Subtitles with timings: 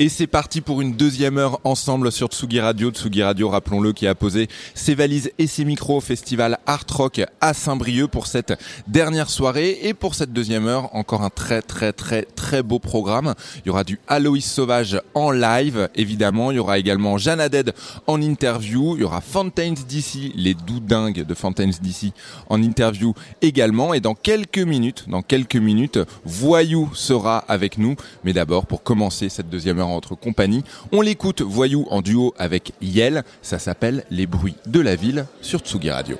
[0.00, 2.90] Et c'est parti pour une deuxième heure ensemble sur Tsugi Radio.
[2.90, 7.22] Tsugi Radio, rappelons-le, qui a posé ses valises et ses micros au festival Art Rock
[7.40, 8.54] à Saint-Brieuc pour cette
[8.88, 9.78] dernière soirée.
[9.82, 13.34] Et pour cette deuxième heure, encore un très très très très beau programme.
[13.58, 16.50] Il y aura du Aloïs Sauvage en live, évidemment.
[16.50, 17.72] Il y aura également Jeanne Dead
[18.08, 18.96] en interview.
[18.96, 22.12] Il y aura Fountains DC, les doudingues de Fountains DC
[22.48, 23.94] en interview également.
[23.94, 27.94] Et dans quelques minutes, dans quelques minutes, Voyou sera avec nous.
[28.24, 32.34] Mais d'abord, pour commencer cette deuxième heure en notre compagnie, on l'écoute Voyou en duo
[32.38, 33.24] avec Yel.
[33.42, 36.18] Ça s'appelle Les bruits de la ville sur Tsugi Radio.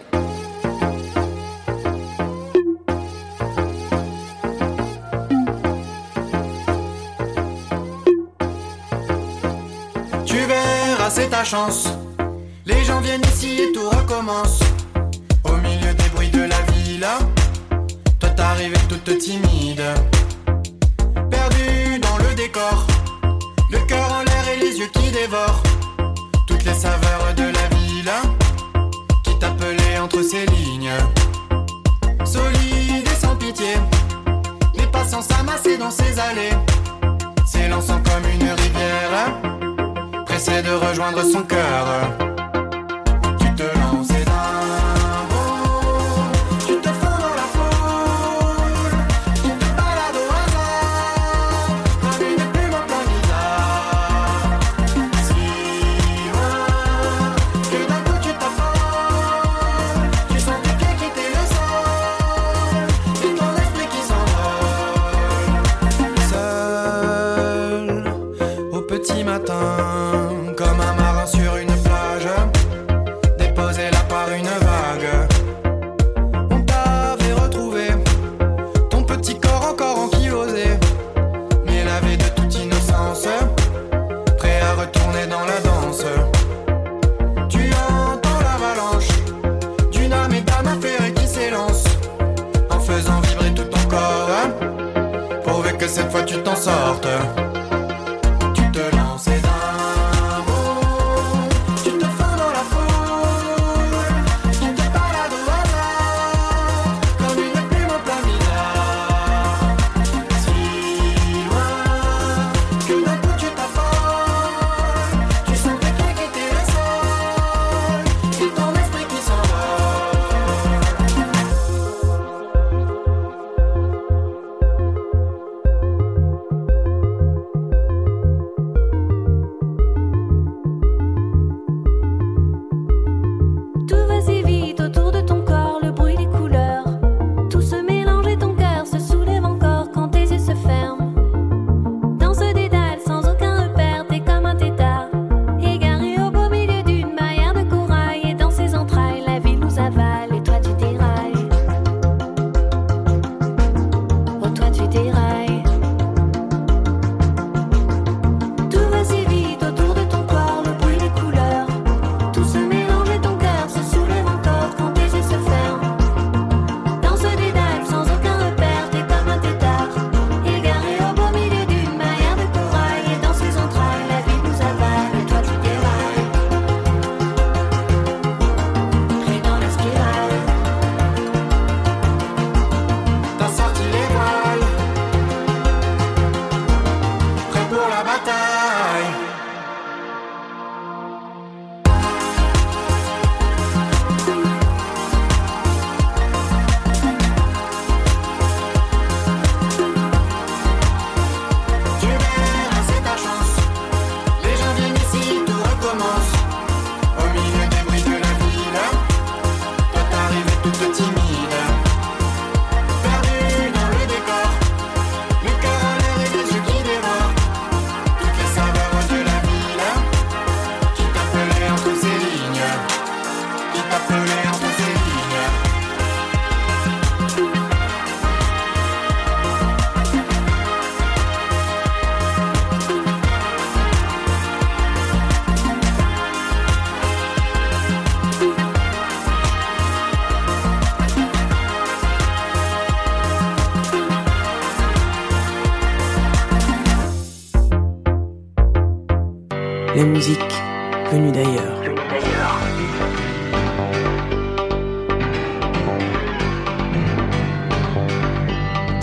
[10.26, 11.88] Tu verras, c'est ta chance.
[12.66, 14.60] Les gens viennent ici et tout recommence.
[15.44, 17.06] Au milieu des bruits de la ville,
[18.18, 19.84] toi t'arrives toute timide.
[21.30, 22.86] Perdu dans le décor,
[23.74, 25.62] le cœur en l'air et les yeux qui dévorent.
[26.46, 28.12] Toutes les saveurs de la ville
[29.24, 30.92] qui t'appelaient entre ces lignes.
[32.24, 33.74] Solide et sans pitié,
[34.74, 36.56] les passants s'amassaient dans ces allées,
[37.46, 39.34] s'élançant comme une rivière
[40.26, 42.33] pressé de rejoindre son cœur.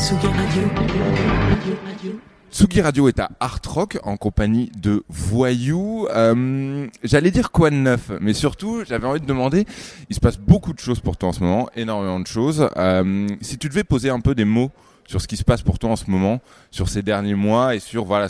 [0.01, 0.63] Tsugi Radio.
[0.75, 2.19] Radio, Radio.
[2.51, 6.07] Tsugi Radio est à Art Rock en compagnie de Voyou.
[6.09, 9.67] Euh, J'allais dire quoi de neuf, mais surtout j'avais envie de demander,
[10.09, 12.67] il se passe beaucoup de choses pour toi en ce moment, énormément de choses.
[12.77, 14.71] Euh, si tu devais poser un peu des mots
[15.05, 17.79] sur ce qui se passe pour toi en ce moment, sur ces derniers mois et
[17.79, 18.27] sur voilà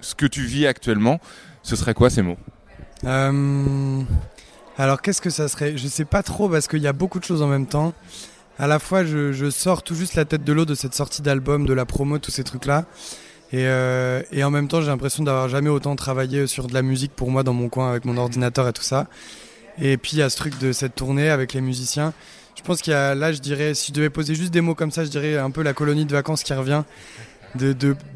[0.00, 1.20] ce que tu vis actuellement,
[1.62, 2.38] ce serait quoi ces mots?
[3.04, 4.00] Euh,
[4.78, 5.76] alors qu'est-ce que ça serait?
[5.76, 7.92] Je sais pas trop parce qu'il y a beaucoup de choses en même temps.
[8.60, 11.64] À la fois, je, sors tout juste la tête de l'eau de cette sortie d'album,
[11.64, 12.84] de la promo, tous ces trucs-là.
[13.52, 16.82] Et, euh, et en même temps, j'ai l'impression d'avoir jamais autant travaillé sur de la
[16.82, 19.06] musique pour moi dans mon coin avec mon ordinateur et tout ça.
[19.80, 22.12] Et puis il y a ce truc de cette tournée avec les musiciens.
[22.54, 24.74] Je pense qu'il y a là, je dirais, si je devais poser juste des mots
[24.74, 26.82] comme ça, je dirais un peu la colonie de vacances qui revient,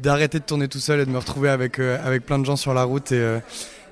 [0.03, 2.55] d'arrêter de, tourner tout seul et de me retrouver avec euh, avec plein de gens
[2.55, 3.39] sur la route euh,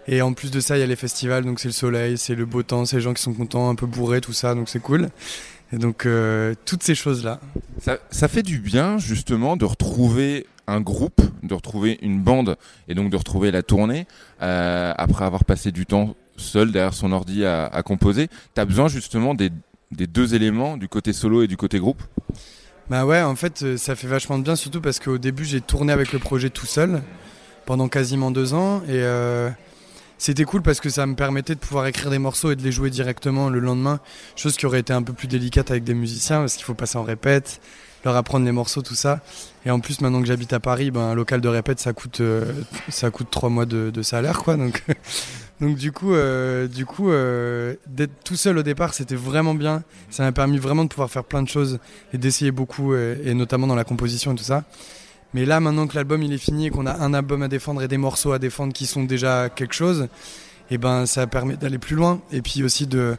[0.07, 2.35] et en plus de ça, il y a les festivals, donc c'est le soleil, c'est
[2.35, 4.67] le beau temps, c'est les gens qui sont contents, un peu bourrés, tout ça, donc
[4.67, 5.09] c'est cool.
[5.73, 7.39] Et donc euh, toutes ces choses là.
[7.81, 12.55] ça, ça fait du bien justement de retrouver un groupe, de retrouver une bande
[12.87, 14.05] et donc de retrouver la tournée
[14.41, 18.29] euh, après avoir passé du temps seul derrière son ordi à, à composer.
[18.53, 19.49] T'as besoin justement des,
[19.91, 22.01] des deux éléments, du côté solo et du côté groupe?
[22.89, 25.61] Bah ouais, en fait, euh, ça fait vachement de bien, surtout parce qu'au début, j'ai
[25.61, 27.01] tourné avec le projet tout seul
[27.65, 28.81] pendant quasiment deux ans.
[28.87, 29.49] Et euh,
[30.23, 32.71] c'était cool parce que ça me permettait de pouvoir écrire des morceaux et de les
[32.71, 33.99] jouer directement le lendemain.
[34.37, 36.97] Chose qui aurait été un peu plus délicate avec des musiciens parce qu'il faut passer
[36.97, 37.59] en répète,
[38.05, 39.19] leur apprendre les morceaux, tout ça.
[39.65, 42.21] Et en plus, maintenant que j'habite à Paris, ben, un local de répète, ça coûte,
[42.21, 42.53] euh,
[42.87, 44.55] ça coûte trois mois de, salaire, quoi.
[45.59, 49.83] Donc, du coup, euh, du coup euh, d'être tout seul au départ, c'était vraiment bien.
[50.09, 51.79] Ça m'a permis vraiment de pouvoir faire plein de choses
[52.13, 54.63] et d'essayer beaucoup, et notamment dans la composition et tout ça.
[55.33, 57.81] Mais là, maintenant que l'album il est fini et qu'on a un album à défendre
[57.81, 60.07] et des morceaux à défendre qui sont déjà quelque chose,
[60.69, 63.17] et ben ça permet d'aller plus loin et puis aussi de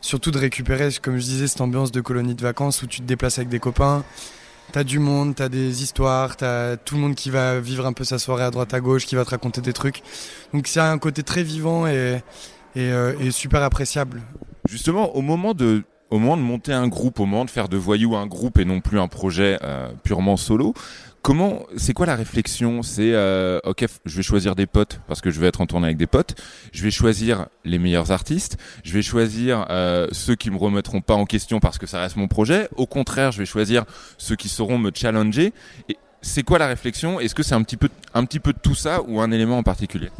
[0.00, 3.06] surtout de récupérer, comme je disais, cette ambiance de colonie de vacances où tu te
[3.06, 4.04] déplaces avec des copains.
[4.72, 8.04] T'as du monde, t'as des histoires, t'as tout le monde qui va vivre un peu
[8.04, 10.02] sa soirée à droite à gauche, qui va te raconter des trucs.
[10.52, 12.20] Donc c'est un côté très vivant et,
[12.76, 14.22] euh, super appréciable.
[14.68, 17.76] Justement, au moment de au moment de monter un groupe, au moment de faire de
[17.76, 20.72] Voyou un groupe et non plus un projet euh, purement solo,
[21.26, 22.84] comment, c'est quoi la réflexion?
[22.84, 25.86] C'est euh, ok, je vais choisir des potes parce que je vais être en tournée
[25.86, 26.40] avec des potes.
[26.72, 28.58] Je vais choisir les meilleurs artistes.
[28.84, 32.14] Je vais choisir euh, ceux qui me remettront pas en question parce que ça reste
[32.14, 32.68] mon projet.
[32.76, 33.86] Au contraire, je vais choisir
[34.18, 35.52] ceux qui sauront me challenger.
[35.88, 37.18] Et c'est quoi la réflexion?
[37.18, 39.58] Est-ce que c'est un petit peu, un petit peu de tout ça ou un élément
[39.58, 40.10] en particulier?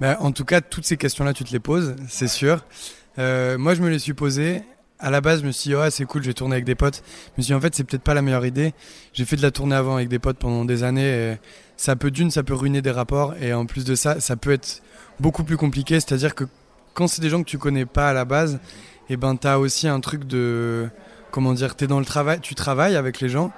[0.00, 2.64] Bah, en tout cas, toutes ces questions-là, tu te les poses, c'est sûr.
[3.18, 4.62] Euh, moi, je me les suis posées.
[5.04, 6.74] À la base, je me suis dit, ouais, c'est cool, je vais tourner avec des
[6.74, 7.02] potes.
[7.04, 8.72] Je me suis dit, en fait, c'est peut-être pas la meilleure idée.
[9.12, 11.36] J'ai fait de la tournée avant avec des potes pendant des années.
[11.76, 13.34] Ça peut, d'une, ça peut ruiner des rapports.
[13.40, 14.82] Et en plus de ça, ça peut être
[15.20, 16.00] beaucoup plus compliqué.
[16.00, 16.44] C'est-à-dire que
[16.94, 18.60] quand c'est des gens que tu connais pas à la base,
[19.10, 20.88] et ben, t'as aussi un truc de.
[21.30, 23.52] Comment dire T'es dans le travail, tu travailles avec les gens.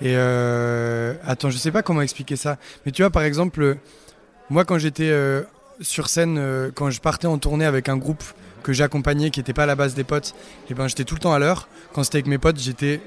[0.00, 2.58] Et euh, attends, je sais pas comment expliquer ça.
[2.84, 3.78] Mais tu vois, par exemple,
[4.50, 5.42] moi, quand j'étais euh,
[5.80, 8.22] sur scène, euh, quand je partais en tournée avec un groupe
[8.64, 10.34] que j'accompagnais, qui n'était pas à la base des potes,
[10.68, 11.68] et ben j'étais tout le temps à l'heure.
[11.92, 13.00] Quand c'était avec mes potes, j'étais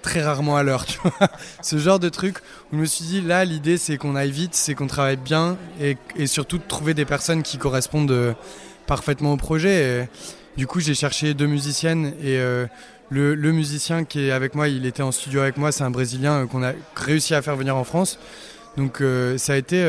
[0.00, 0.86] très rarement à l'heure.
[1.62, 2.38] Ce genre de truc
[2.72, 5.58] où je me suis dit, là, l'idée, c'est qu'on aille vite, c'est qu'on travaille bien,
[5.80, 8.32] et, surtout de trouver des personnes qui correspondent euh,
[8.86, 10.02] parfaitement au projet.
[10.02, 10.08] Et,
[10.56, 12.66] du coup, j'ai cherché deux musiciennes, et euh,
[13.10, 16.42] le, musicien qui est avec moi, il était en studio avec moi, c'est un Brésilien
[16.42, 18.18] euh, qu'on a réussi à faire venir en France.
[18.76, 19.02] Donc
[19.36, 19.84] ça a été...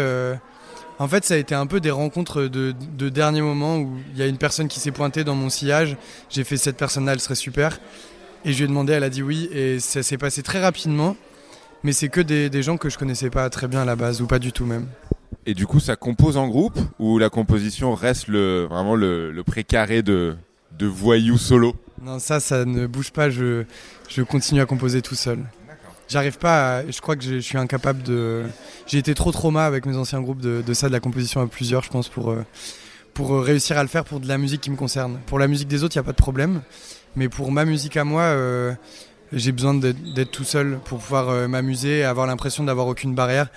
[1.01, 4.19] en fait, ça a été un peu des rencontres de, de dernier moment où il
[4.19, 5.97] y a une personne qui s'est pointée dans mon sillage.
[6.29, 7.79] J'ai fait cette personne-là, elle serait super.
[8.45, 9.49] Et je lui ai demandé, elle a dit oui.
[9.51, 11.17] Et ça s'est passé très rapidement.
[11.83, 14.21] Mais c'est que des, des gens que je connaissais pas très bien à la base,
[14.21, 14.85] ou pas du tout même.
[15.47, 19.43] Et du coup, ça compose en groupe ou la composition reste le, vraiment le, le
[19.43, 20.35] précaré de,
[20.77, 21.75] de Voyou solo?
[22.03, 23.31] Non, ça, ça ne bouge pas.
[23.31, 23.63] Je,
[24.07, 25.39] je continue à composer tout seul.
[26.11, 28.43] J'arrive pas Je crois que je suis incapable de.
[28.85, 31.83] J'ai été trop trauma avec mes anciens groupes de, ça, de la composition à plusieurs,
[31.83, 32.45] je pense, pour, euh,
[33.13, 35.19] pour euh, réussir à le faire pour de la musique qui me concerne.
[35.25, 36.63] Pour la musique des autres, il n'y a pas de problème.
[37.15, 38.73] Mais pour ma musique à moi, euh,
[39.31, 43.47] j'ai besoin d'être tout seul pour pouvoir m'amuser avoir l'impression d'avoir aucune barrière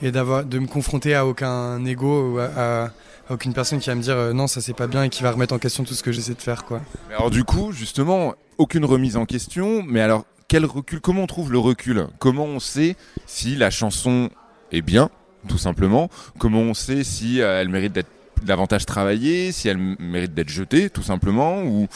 [0.00, 2.92] et d'avoir de me confronter à aucun ego à,
[3.30, 5.54] aucune personne qui va me dire non, ça c'est pas bien et qui va remettre
[5.54, 6.80] en question tout ce que j'essaie de faire, quoi.
[7.10, 11.52] Alors du coup, justement, aucune remise en question, mais alors quel recul Comment on trouve
[11.52, 12.06] le recul?
[12.18, 14.30] Comment on sait si la chanson
[14.72, 15.10] est bien,
[15.48, 16.08] tout simplement?
[16.38, 18.10] Comment on sait si euh, elle mérite d'être
[18.42, 21.62] davantage travaillée, si elle mérite d'être jetée, tout simplement?
[21.62, 21.88] Ou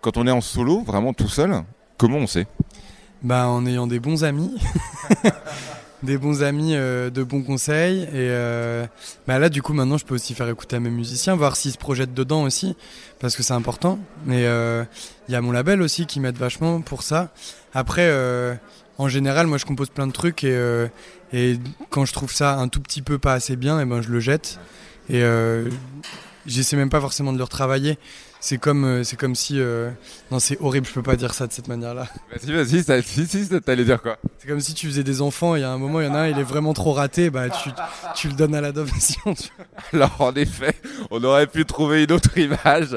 [0.00, 1.62] quand on est en solo, vraiment tout seul,
[1.96, 2.46] comment on sait?
[3.22, 4.54] Bah, en ayant des bons amis.
[6.02, 8.02] des bons amis, euh, de bons conseils.
[8.02, 8.86] Et euh,
[9.26, 11.72] bah là, du coup, maintenant, je peux aussi faire écouter à mes musiciens, voir s'ils
[11.72, 12.76] se projettent dedans aussi,
[13.18, 13.98] parce que c'est important.
[14.24, 14.84] Mais euh,
[15.28, 17.32] il y a mon label aussi qui m'aide vachement pour ça.
[17.74, 18.54] Après, euh,
[18.98, 20.88] en général, moi, je compose plein de trucs et, euh,
[21.32, 21.58] et
[21.90, 24.20] quand je trouve ça un tout petit peu pas assez bien, et ben, je le
[24.20, 24.58] jette.
[25.08, 25.68] Et euh,
[26.46, 27.98] j'essaie même pas forcément de le retravailler.
[28.38, 29.58] C'est comme, euh, c'est comme si.
[29.58, 29.90] euh,
[30.30, 32.06] Non, c'est horrible, je peux pas dire ça de cette manière-là.
[32.30, 34.18] Vas-y, vas-y, ça, si, si, ça t'allait dire quoi?
[34.38, 36.08] C'est comme si tu faisais des enfants, et il y a un moment, il y
[36.08, 37.70] en a un, il est vraiment trop raté, bah tu,
[38.14, 39.34] tu le donnes à l'adoption.
[39.92, 40.74] Alors en effet,
[41.10, 42.96] on aurait pu trouver une autre image,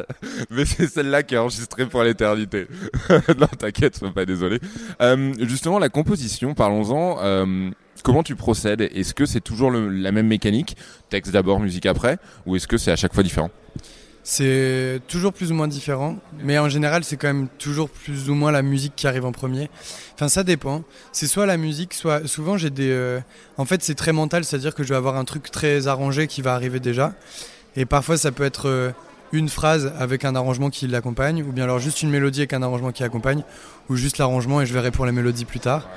[0.51, 2.68] mais c'est celle-là qui est enregistrée pour l'éternité.
[3.39, 4.60] non, t'inquiète, sois pas désolé.
[5.01, 7.18] Euh, justement, la composition, parlons-en.
[7.24, 7.70] Euh,
[8.03, 8.82] comment tu procèdes?
[8.82, 10.75] Est-ce que c'est toujours la même mécanique,
[11.10, 13.50] texte d'abord, musique après, ou est-ce que c'est à chaque fois différent?
[14.22, 18.36] C'est toujours plus ou moins différent, mais en général, c'est quand même toujours plus ou
[18.36, 19.70] moins la musique qui arrive en premier.
[20.13, 20.84] Enfin, ça dépend.
[21.13, 22.91] C'est soit la musique, soit souvent j'ai des.
[22.91, 23.22] euh,
[23.58, 26.41] En fait, c'est très mental, c'est-à-dire que je vais avoir un truc très arrangé qui
[26.41, 27.13] va arriver déjà,
[27.75, 28.91] et parfois ça peut être euh,
[29.32, 32.62] une phrase avec un arrangement qui l'accompagne, ou bien alors juste une mélodie avec un
[32.62, 33.44] arrangement qui accompagne,
[33.89, 35.88] ou juste l'arrangement et je verrai pour la mélodie plus tard.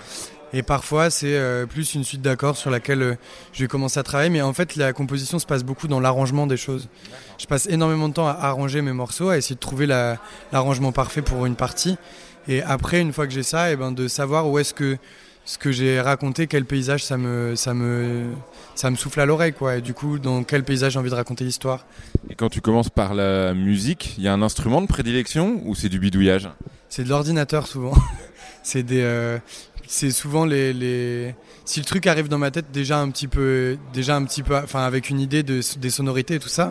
[0.55, 3.15] Et parfois, c'est euh, plus une suite d'accords sur laquelle euh,
[3.53, 4.31] je vais commencer à travailler.
[4.31, 6.89] Mais en fait, la composition se passe beaucoup dans l'arrangement des choses.
[7.39, 10.19] Je passe énormément de temps à arranger mes morceaux, à essayer de trouver la-
[10.53, 11.97] l'arrangement parfait pour une partie.
[12.49, 14.99] Et après, une fois que j'ai ça, et ben de savoir où est-ce que
[15.45, 18.27] ce que j'ai raconté, quel paysage ça me, ça me,
[18.77, 19.77] ça me souffle à l'oreille, quoi.
[19.77, 21.85] Et du coup, dans quel paysage j'ai envie de raconter l'histoire.
[22.31, 25.75] Et quand tu commences par la musique, il y a un instrument de prédilection ou
[25.75, 26.49] c'est du bidouillage?
[26.89, 27.95] C'est de l'ordinateur souvent.
[28.63, 29.39] c'est des, euh,
[29.93, 31.35] c'est souvent les, les.
[31.67, 34.57] Si le truc arrive dans ma tête déjà un petit peu, déjà un petit peu,
[34.57, 36.65] enfin avec une idée de, des sonorités et tout ça.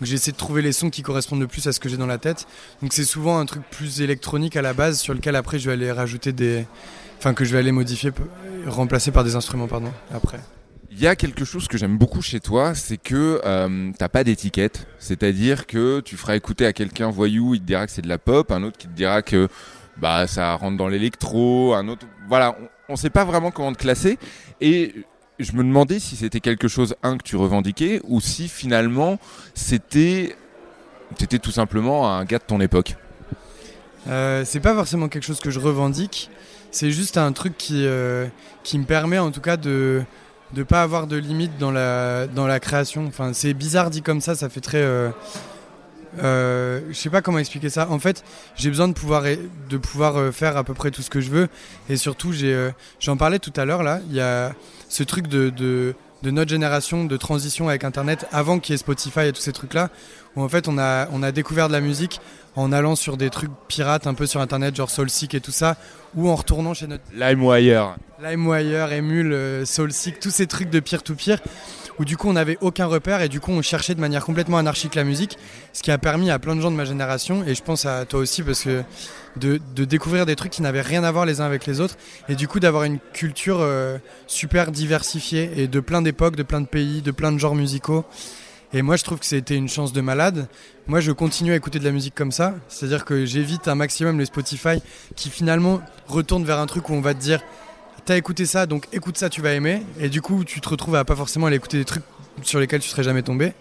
[0.00, 2.06] Donc j'essaie de trouver les sons qui correspondent le plus à ce que j'ai dans
[2.06, 2.46] la tête.
[2.82, 5.74] Donc c'est souvent un truc plus électronique à la base sur lequel après je vais
[5.74, 6.66] aller rajouter des,
[7.18, 8.10] enfin que je vais aller modifier,
[8.66, 9.92] remplacer par des instruments pardon.
[10.12, 10.40] Après.
[10.90, 14.24] Il y a quelque chose que j'aime beaucoup chez toi, c'est que euh, t'as pas
[14.24, 14.88] d'étiquette.
[14.98, 18.18] C'est-à-dire que tu feras écouter à quelqu'un voyou, il te dira que c'est de la
[18.18, 19.48] pop, un autre qui te dira que
[20.00, 22.06] bah ça rentre dans l'électro, un autre.
[22.28, 22.56] Voilà,
[22.88, 24.18] on, on sait pas vraiment comment te classer.
[24.60, 24.94] Et
[25.38, 29.18] je me demandais si c'était quelque chose un que tu revendiquais ou si finalement
[29.54, 30.36] c'était
[31.16, 32.96] t'étais tout simplement un gars de ton époque.
[34.08, 36.30] Euh, c'est pas forcément quelque chose que je revendique.
[36.70, 38.26] C'est juste un truc qui, euh,
[38.74, 40.02] me permet en tout cas de
[40.54, 43.06] de pas avoir de limite dans la dans la création.
[43.06, 44.82] Enfin, c'est bizarre dit comme ça, ça fait très.
[44.82, 45.10] Euh,
[46.22, 47.88] euh, je sais pas comment expliquer ça.
[47.90, 48.24] En fait,
[48.56, 51.30] j'ai besoin de pouvoir de pouvoir euh, faire à peu près tout ce que je
[51.30, 51.48] veux.
[51.88, 54.00] Et surtout, euh, j'en parlais tout à l'heure là.
[54.08, 54.54] Il y a
[54.88, 58.78] ce truc de, de de notre génération de transition avec Internet avant qu'il y ait
[58.78, 59.88] Spotify et tous ces trucs là
[60.34, 62.20] où en fait on a on a découvert de la musique
[62.56, 65.76] en allant sur des trucs pirates un peu sur internet genre Soulseek et tout ça
[66.16, 67.94] ou en retournant chez notre LimeWire.
[68.20, 71.38] LimeWire, Emule, Soulseek, tous ces trucs de peer-to-peer
[71.98, 74.58] où du coup on n'avait aucun repère et du coup on cherchait de manière complètement
[74.58, 75.38] anarchique la musique,
[75.72, 78.04] ce qui a permis à plein de gens de ma génération et je pense à
[78.04, 78.82] toi aussi parce que
[79.36, 81.96] de, découvrir des trucs qui n'avaient rien à voir les uns avec les autres
[82.28, 86.60] et du coup d'avoir une culture euh, super diversifiée et de plein d'époques, de plein
[86.60, 88.04] de pays, de plein de genres musicaux.
[88.74, 90.46] Et moi, je trouve que c'était une chance de malade.
[90.88, 92.54] Moi, je continue à écouter de la musique comme ça.
[92.68, 94.82] C'est-à-dire que j'évite un maximum les Spotify
[95.16, 97.40] qui finalement retournent vers un truc où on va te dire
[98.08, 99.82] T'as écouté ça, donc écoute ça, tu vas aimer.
[100.00, 102.04] Et du coup, tu te retrouves à pas forcément aller écouter des trucs
[102.40, 103.52] sur lesquels tu serais jamais tombé.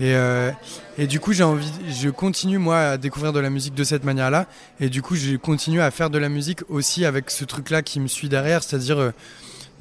[0.00, 0.50] Et, euh,
[0.96, 4.04] et du coup, j'ai envie, je continue moi à découvrir de la musique de cette
[4.04, 4.46] manière-là.
[4.80, 8.00] Et du coup, je continue à faire de la musique aussi avec ce truc-là qui
[8.00, 9.10] me suit derrière, c'est-à-dire euh,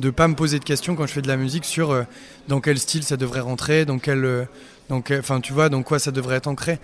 [0.01, 2.03] de pas me poser de questions quand je fais de la musique sur euh,
[2.49, 4.43] dans quel style ça devrait rentrer, dans quel, euh,
[4.89, 6.77] dans quel- enfin tu vois, dans quoi ça devrait être ancré.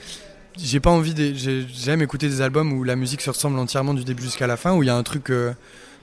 [0.58, 3.94] J'ai pas envie, de- j'ai- j'aime écouter des albums où la musique se ressemble entièrement
[3.94, 5.30] du début jusqu'à la fin, où il y a un truc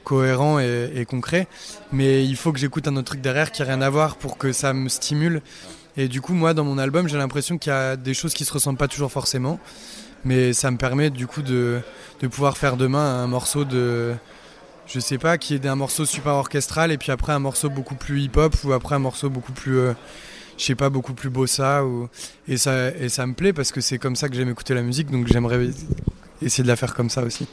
[0.06, 1.48] cohérent et, et concret.
[1.92, 4.38] Mais il faut que j'écoute un autre truc derrière qui a rien à voir pour
[4.38, 5.42] que ça me stimule.
[5.98, 8.44] Et du coup, moi, dans mon album, j'ai l'impression qu'il y a des choses qui
[8.44, 9.58] se ressemblent pas toujours forcément.
[10.24, 11.80] Mais ça me permet du coup de,
[12.20, 14.14] de pouvoir faire demain un morceau de.
[14.86, 17.96] Je sais pas, qui est un morceau super orchestral et puis après un morceau beaucoup
[17.96, 19.78] plus hip-hop ou après un morceau beaucoup plus.
[19.78, 19.94] euh,
[20.58, 21.84] je sais pas, beaucoup plus bossa.
[21.84, 22.08] Ou...
[22.48, 24.82] Et, ça, et ça me plaît parce que c'est comme ça que j'aime écouter la
[24.82, 25.70] musique donc j'aimerais
[26.42, 27.46] essayer de la faire comme ça aussi.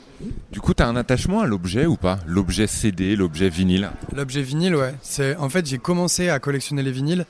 [0.51, 2.19] Du coup, t'as un attachement à l'objet ou pas?
[2.27, 4.93] L'objet CD, l'objet vinyle L'objet vinyle, ouais.
[5.01, 7.25] C'est en fait j'ai commencé à collectionner les vinyles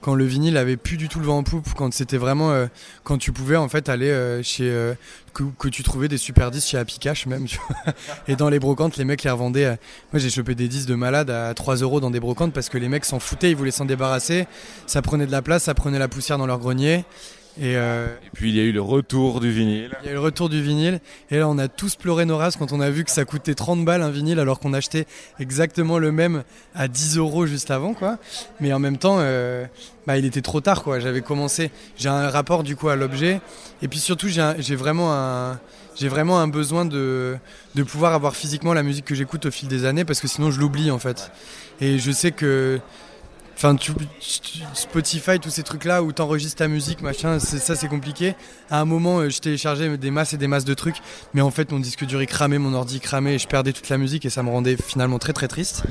[0.00, 2.66] quand le vinyle avait plus du tout le vent en poupe, quand c'était vraiment euh,
[3.02, 4.94] quand tu pouvais en fait aller euh, chez euh,
[5.34, 7.46] que, que tu trouvais des super disques chez Happy Cash même.
[7.46, 7.92] tu vois.
[8.28, 9.64] Et dans les brocantes, les mecs les revendaient.
[9.64, 9.76] euh,
[10.12, 12.78] Moi j'ai chopé des disques de malade à 3 euros dans des brocantes parce que
[12.78, 14.46] les mecs s'en foutaient, ils voulaient s'en débarrasser.
[14.86, 17.04] Ça prenait de la place, ça prenait la poussière dans leur grenier.
[17.60, 19.90] Et, euh, Et puis il y a eu le retour du vinyle.
[20.02, 21.00] il y a eu le retour du vinyle.
[21.30, 23.54] Et là, on a tous pleuré nos races quand on a vu que ça coûtait
[23.54, 25.06] 30 balles un vinyle alors qu'on achetait
[25.40, 28.18] exactement le même à 10 euros juste avant, quoi.
[28.60, 29.66] Mais en même temps, euh,
[30.06, 31.00] bah, il était trop tard, quoi.
[31.00, 31.70] J'avais commencé.
[31.96, 33.40] J'ai un rapport du coup à l'objet.
[33.82, 35.58] Et puis surtout, j'ai vraiment un.
[35.96, 37.36] J'ai vraiment un besoin de,
[37.74, 40.52] de pouvoir avoir physiquement la musique que j'écoute au fil des années parce que sinon
[40.52, 41.32] je l'oublie en fait.
[41.80, 42.78] Et je sais que
[43.60, 43.76] Enfin,
[44.72, 48.36] Spotify, tous ces trucs-là où t'enregistres ta musique, machin, ça c'est compliqué.
[48.70, 50.98] À un moment, euh, je téléchargeais des masses et des masses de trucs,
[51.34, 53.88] mais en fait, mon disque dur il cramait, mon ordi cramait, et je perdais toute
[53.88, 55.82] la musique et ça me rendait finalement très très triste.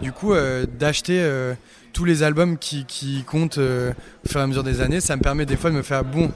[0.00, 1.54] Du coup, euh, d'acheter euh,
[1.92, 5.46] tous les albums qui, comptent au fur et à mesure des années, ça me permet
[5.46, 6.30] des fois de me faire bon.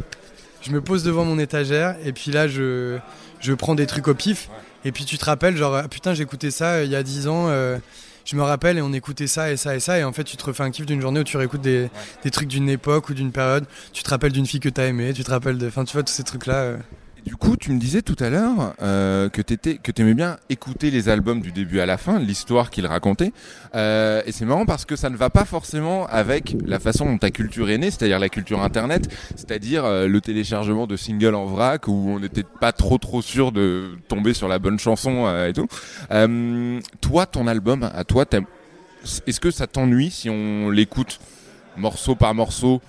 [0.61, 2.99] Je me pose devant mon étagère et puis là, je,
[3.59, 4.51] prends des trucs au pif.
[4.85, 7.49] Et puis tu te rappelles, genre, ah, putain, j'écoutais ça il y a 10 ans.
[8.25, 10.25] Euh, je me rappelle et on écoutait ça et ça et ça et en fait
[10.25, 11.91] tu te refais un kiff d'une journée où tu réécoutes des,
[12.23, 13.67] des trucs d'une époque ou d'une période.
[13.93, 16.03] Tu te rappelles d'une fille que t'as aimée tu te rappelles de enfin tu vois
[16.03, 16.77] tous ces trucs là Et
[17.25, 20.91] du coup, tu me disais tout à l'heure euh, que t'étais, que t'aimais bien écouter
[20.91, 23.33] les albums du début à la fin, l'histoire qu'ils racontaient.
[23.75, 27.17] Euh, et c'est marrant parce que ça ne va pas forcément avec la façon dont
[27.17, 31.47] ta culture est née, c'est-à-dire la culture internet, c'est-à-dire euh, le téléchargement de singles en
[31.47, 35.49] vrac où on n'était pas trop trop sûr de tomber sur la bonne chanson euh,
[35.49, 35.67] et tout.
[36.11, 38.27] Euh, toi, ton album, à toi,
[39.27, 41.21] est-ce que ça t'ennuie si on l'écoute
[41.79, 42.83] morceau par morceau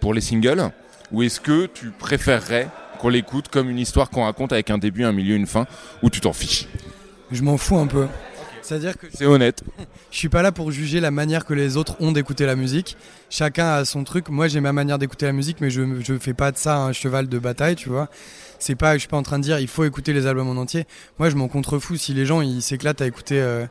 [0.00, 0.70] pour les singles,
[1.10, 2.68] ou est-ce que tu préférerais
[3.02, 5.66] qu'on l'écoute comme une histoire qu'on raconte avec un début, un milieu, une fin,
[6.04, 6.68] ou tu t'en fiches.
[7.32, 8.06] Je m'en fous un peu.
[8.62, 9.64] C'est à dire que C'est honnête.
[10.12, 12.96] je suis pas là pour juger la manière que les autres ont d'écouter la musique.
[13.28, 14.28] Chacun a son truc.
[14.28, 16.92] Moi j'ai ma manière d'écouter la musique mais je je fais pas de ça un
[16.92, 18.08] cheval de bataille tu vois.
[18.60, 20.60] C'est pas je suis pas en train de dire il faut écouter les albums en
[20.60, 20.84] entier.
[21.18, 21.96] Moi je m'en contrefous.
[21.96, 23.66] Si les gens ils s'éclatent à écouter euh,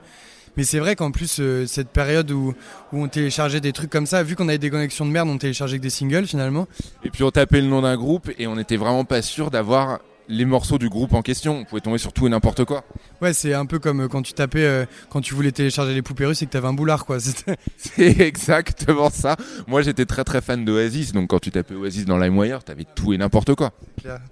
[0.57, 2.53] mais c'est vrai qu'en plus euh, cette période où,
[2.93, 5.37] où on téléchargeait des trucs comme ça vu qu'on avait des connexions de merde on
[5.37, 6.67] téléchargeait que des singles finalement.
[7.03, 9.99] Et puis on tapait le nom d'un groupe et on n'était vraiment pas sûr d'avoir
[10.29, 11.57] les morceaux du groupe en question.
[11.59, 12.83] On pouvait tomber sur tout et n'importe quoi.
[13.21, 16.01] ouais c'est un peu comme euh, quand tu tapais euh, quand tu voulais télécharger les
[16.01, 17.17] poupées russes et que t'avais un boulard quoi
[17.77, 19.35] C'est exactement ça.
[19.67, 23.13] Moi j'étais très très fan d'Oasis, donc quand tu tapais Oasis dans LimeWire, t'avais tout
[23.13, 23.71] et n'importe quoi.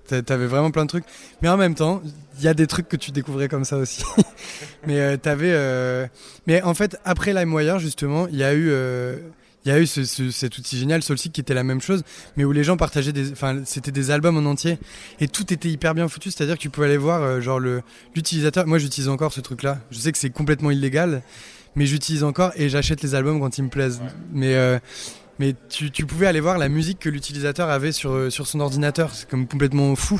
[0.07, 1.05] T'a- T'avais vraiment plein de trucs.
[1.41, 2.01] Mais en même temps,
[2.39, 4.03] il y a des trucs que tu découvrais comme ça aussi.
[4.87, 5.51] mais euh, t'avais.
[5.51, 6.07] euh,
[6.47, 8.71] Mais en fait, après LimeWire, justement, il y a eu.
[9.69, 12.01] Il y a eu ce- ce- cet outil génial, Soulseek, qui était la même chose,
[12.37, 14.79] mais où les gens partageaient des, enfin, c'était des albums en entier,
[15.19, 16.31] et tout était hyper bien foutu.
[16.31, 17.83] C'est-à-dire que tu pouvais aller voir, euh, genre le
[18.15, 18.65] l'utilisateur.
[18.65, 19.77] Moi, j'utilise encore ce truc-là.
[19.91, 21.21] Je sais que c'est complètement illégal,
[21.75, 24.01] mais j'utilise encore et j'achète les albums quand ils me plaisent.
[24.33, 24.79] Mais euh,
[25.37, 28.59] mais tu, tu pouvais aller voir la musique que l'utilisateur avait sur, euh, sur son
[28.61, 29.11] ordinateur.
[29.13, 30.19] C'est comme complètement fou.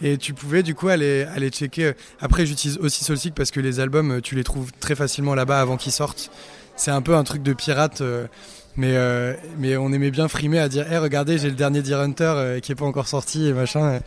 [0.00, 1.92] Et tu pouvais du coup aller, aller checker.
[2.20, 5.76] Après, j'utilise aussi Soulseek parce que les albums, tu les trouves très facilement là-bas avant
[5.76, 6.30] qu'ils sortent.
[6.76, 8.00] C'est un peu un truc de pirate.
[8.00, 8.26] euh,
[8.76, 12.00] mais, euh, mais on aimait bien frimer à dire Hé, regardez, j'ai le dernier Deer
[12.00, 14.00] Hunter euh, qui est pas encore sorti et machin.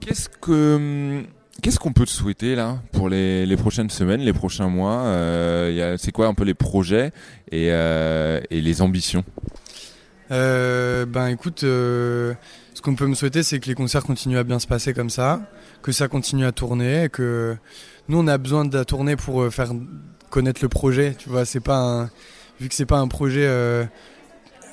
[0.00, 1.22] Qu'est-ce que
[1.62, 5.68] qu'est-ce qu'on peut te souhaiter là pour les, les prochaines semaines, les prochains mois Euh,
[5.70, 7.12] il y a- C'est quoi un peu les projets
[7.50, 9.24] et, euh, et les ambitions?
[10.30, 12.34] Euh, ben écoute, ce
[12.82, 15.40] qu'on peut me souhaiter, c'est que les concerts continuent à bien se passer comme ça,
[15.82, 17.56] que ça continue à tourner, que
[18.08, 19.70] nous on a besoin de la tournée pour faire
[20.30, 21.14] connaître le projet.
[21.18, 22.10] Tu vois, c'est pas un,
[22.60, 23.84] vu que c'est pas un projet euh,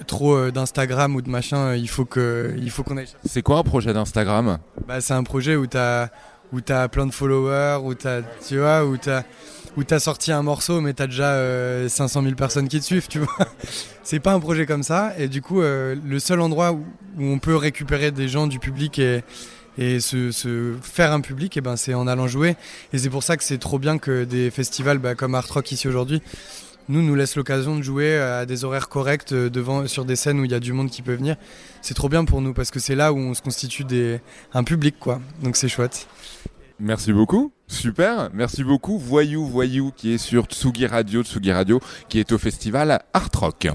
[0.06, 3.08] trop euh, d'Instagram ou de machin, euh, il faut que, il faut qu'on aille.
[3.26, 4.60] C'est quoi un projet d'Instagram?
[4.88, 6.10] Bah c'est un projet où t'as,
[6.52, 9.24] où t'as plein de followers, où t'as, tu vois, où t'as
[9.78, 13.08] où t'as sorti un morceau mais t'as déjà euh, 500 000 personnes qui te suivent,
[13.08, 13.48] tu vois.
[14.04, 16.86] C'est pas un projet comme ça et du coup le seul endroit où,
[17.18, 19.24] où on peut récupérer des gens du public et,
[19.78, 22.58] et se, se faire un public, et ben c'est en allant jouer
[22.92, 25.72] et c'est pour ça que c'est trop bien que des festivals bah, comme Art Rock
[25.72, 26.22] ici aujourd'hui
[26.90, 30.40] nous nous laissent l'occasion de jouer à des horaires corrects euh, devant sur des scènes
[30.40, 31.36] où il y a du monde qui peut venir.
[31.82, 33.86] C'est trop bien pour nous parce que c'est là où on se constitue
[34.54, 35.22] un public quoi.
[35.44, 36.08] Donc c'est chouette.
[36.80, 37.52] Merci beaucoup.
[37.68, 38.30] Super.
[38.34, 38.98] Merci beaucoup.
[38.98, 43.68] Voyou, Voyou, qui est sur Tsugi Radio, Tsugi Radio, qui est au festival Art Rock.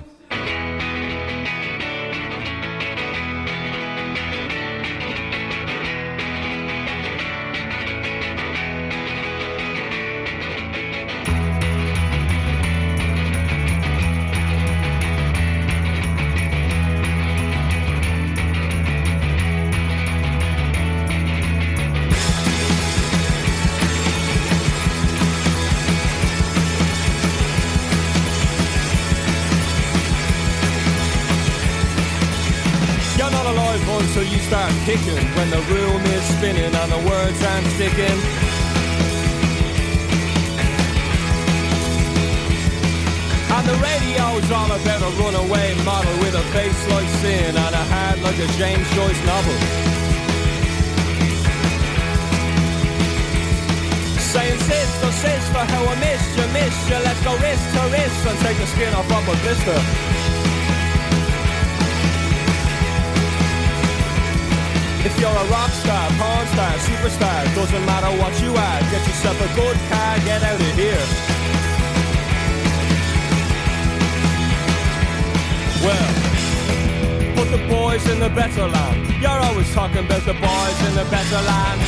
[77.96, 79.22] Boys in the better land.
[79.22, 81.80] You're always talking about the boys in the better land.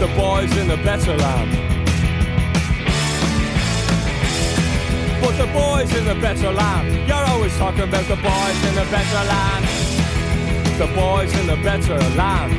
[0.00, 1.50] The boys in the better land.
[5.22, 7.06] Put the boys in the better land.
[7.06, 9.64] You're always talking about the boys in the better land.
[10.82, 12.52] The boys in the better land.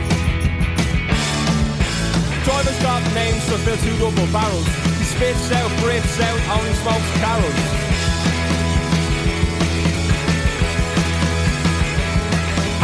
[2.45, 4.67] Drivers got names fill two double barrels.
[4.97, 7.88] He spits out, breathes out, only smokes carols.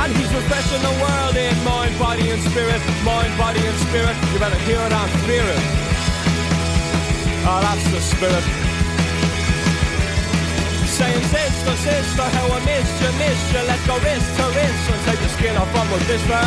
[0.05, 2.77] And he's refreshing the world in mind, body and spirit.
[3.01, 4.13] Mind, body and spirit.
[4.29, 5.61] You better hear it and fear it.
[7.41, 8.45] Oh, that's the spirit.
[10.93, 13.61] Saying sister, sister, how I missed you, missed you.
[13.65, 16.45] Let's go wrist to wrist and take the skin off of my blister.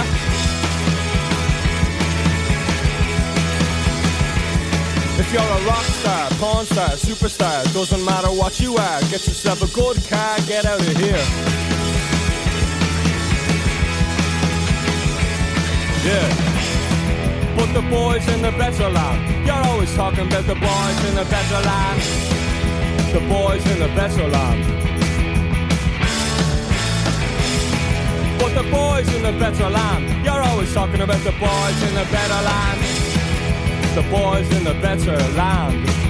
[5.19, 9.63] If you're a rock star, porn star, superstar, doesn't matter what you are, get yourself
[9.67, 11.58] a good car, get out of here.
[16.09, 17.55] Yeah.
[17.59, 19.47] Put the boys in the better land.
[19.47, 22.01] You're always talking about the boys in the better land.
[23.13, 24.65] The boys in the better land.
[28.41, 30.25] Put the boys in the better land.
[30.25, 32.81] You're always talking about the boys in the better land.
[33.95, 36.08] The boys in the better land.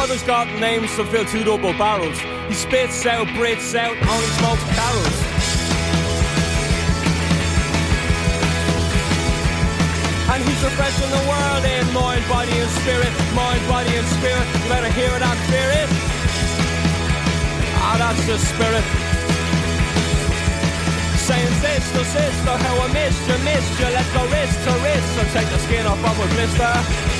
[0.00, 2.18] Driver's got names to fill two double barrels.
[2.48, 5.18] He spits out, breathes out, only smokes carols.
[10.32, 13.12] And he's refreshing the world in mind, body and spirit.
[13.36, 14.48] Mind, body and spirit.
[14.48, 15.20] You better hear it
[15.52, 15.90] fear it.
[17.84, 18.86] Ah, that's the spirit.
[21.28, 23.84] Saying sister, sister, how I missed you, missed you.
[23.92, 27.19] Let's go wrist to wrist and take the skin off of a blister.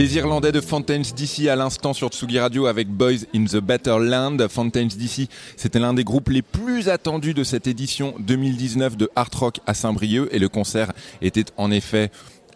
[0.00, 3.98] Les Irlandais de Fountains DC à l'instant sur Tsugi Radio avec Boys in the Better
[4.00, 4.38] Land.
[4.48, 9.28] Fountains DC, c'était l'un des groupes les plus attendus de cette édition 2019 de Art
[9.34, 12.10] Rock à Saint-Brieuc et le concert était en effet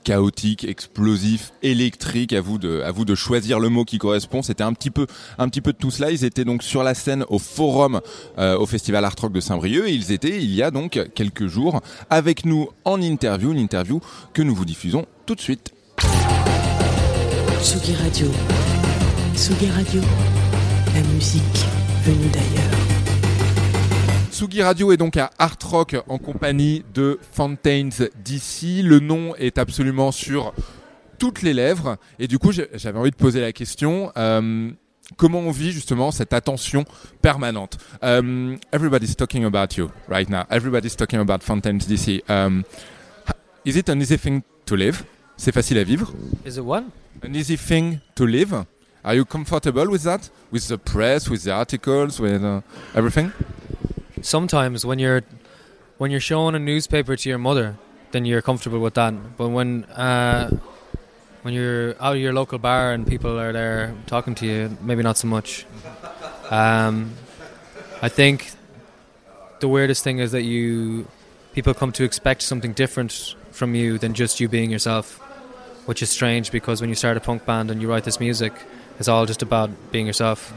[0.04, 2.33] chaotique, explosif, électrique.
[2.33, 4.40] À vous de, choisir le mot qui correspond.
[4.40, 6.11] C'était un petit peu, un petit peu de tout cela.
[6.11, 8.00] Ils étaient donc sur la scène au Forum,
[8.38, 11.48] euh, au Festival Art Rock de Saint-Brieuc, et ils étaient il y a donc quelques
[11.48, 14.00] jours avec nous en interview, une interview
[14.33, 15.73] que nous vous diffusons tout de suite.
[17.64, 18.27] Tsugi Radio.
[19.35, 20.03] Tsugi Radio.
[20.94, 21.64] La musique
[22.05, 22.79] venue d'ailleurs.
[24.31, 27.88] Tsugi Radio est donc à Art Rock en compagnie de Fountains
[28.22, 28.83] DC.
[28.83, 30.53] Le nom est absolument sur
[31.18, 31.96] toutes les lèvres.
[32.18, 34.12] Et du coup, j'avais envie de poser la question.
[34.18, 34.68] euh,
[35.16, 36.85] comment on vit justement cette attention
[37.22, 37.79] permanente?
[38.03, 40.42] Um, everybody's talking about you right now.
[40.50, 42.22] Everybody's talking about Fountains DC.
[42.29, 42.62] Um,
[43.64, 45.03] is it an easy thing to live?
[45.38, 46.12] C'est facile à vivre?
[46.44, 46.85] Is it what?
[47.22, 48.66] An easy thing to live?
[49.05, 50.31] Are you comfortable with that?
[50.50, 52.61] With the press, with the articles, with uh,
[52.94, 53.33] everything?
[54.22, 55.22] Sometimes when you're
[55.98, 57.77] when you're showing a newspaper to your mother,
[58.12, 59.37] then you're comfortable with that.
[59.37, 60.50] But when uh,
[61.42, 65.03] when you're out of your local bar and people are there talking to you, maybe
[65.03, 65.66] not so much.
[66.50, 67.12] Um,
[68.00, 68.50] I think
[69.61, 71.07] the weirdest thing is that you
[71.53, 75.20] people come to expect something different from you than just you being yourself,
[75.87, 78.53] which is strange because when you start a punk band and you write this music,
[78.99, 80.53] it's all just about being yourself.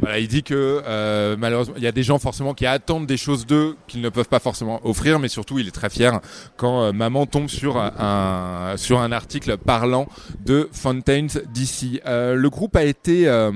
[0.00, 3.16] Voilà, il dit que euh, malheureusement, il y a des gens forcément qui attendent des
[3.16, 6.20] choses d'eux qu'ils ne peuvent pas forcément offrir, mais surtout, il est très fier
[6.56, 10.06] quand euh, maman tombe sur un sur un article parlant
[10.44, 12.00] de Fountains d'ici.
[12.06, 13.50] Euh, le groupe a été euh,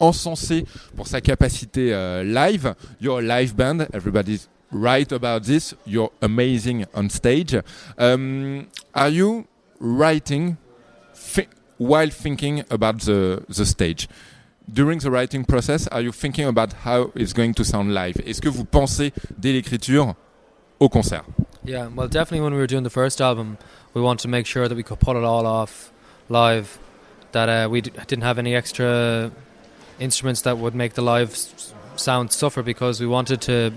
[0.00, 0.64] encensé
[0.96, 2.74] pour sa capacité euh, live.
[3.00, 5.74] You're a live band, everybody's right about this.
[5.86, 7.56] You're amazing on stage.
[7.98, 9.46] Um, are you
[9.78, 10.56] writing
[11.78, 14.08] while thinking about the the stage?
[14.72, 18.16] during the writing process, are you thinking about how it's going to sound live?
[18.26, 20.14] Est-ce que vous pensez dès l'écriture
[20.78, 21.24] au concert
[21.64, 23.58] Yeah, well, definitely when we were doing the first album,
[23.94, 25.92] we wanted to make sure that we could pull it all off
[26.28, 26.78] live,
[27.32, 29.30] that uh, we didn't have any extra
[29.98, 31.36] instruments that would make the live
[31.96, 33.72] sound suffer because we wanted to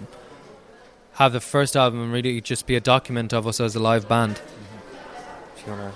[1.14, 4.40] have the first album really just be a document of us as a live band.
[5.68, 5.92] Wanna-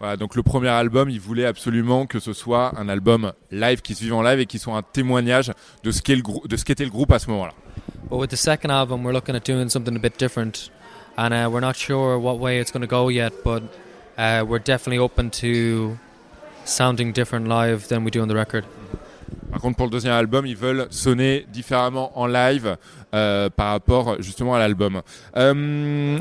[0.00, 3.94] Voilà, donc le premier album, il voulait absolument que ce soit un album live qui
[3.94, 5.52] se vive en live et qui soit un témoignage
[5.84, 7.52] de ce qu'est le grou- de ce qu'était le groupe à ce moment-là.
[8.10, 10.70] But with the second album, we're looking at doing something a bit different,
[11.16, 13.32] and uh, we're not sure what way it's going to go yet.
[13.44, 13.62] But
[14.18, 15.96] uh, we're definitely open to
[16.64, 18.64] sounding different live than we do on the record.
[19.52, 22.76] Par contre, pour le deuxième album, ils veulent sonner différemment en live
[23.14, 25.02] euh, par rapport justement à l'album.
[25.36, 26.18] Euh,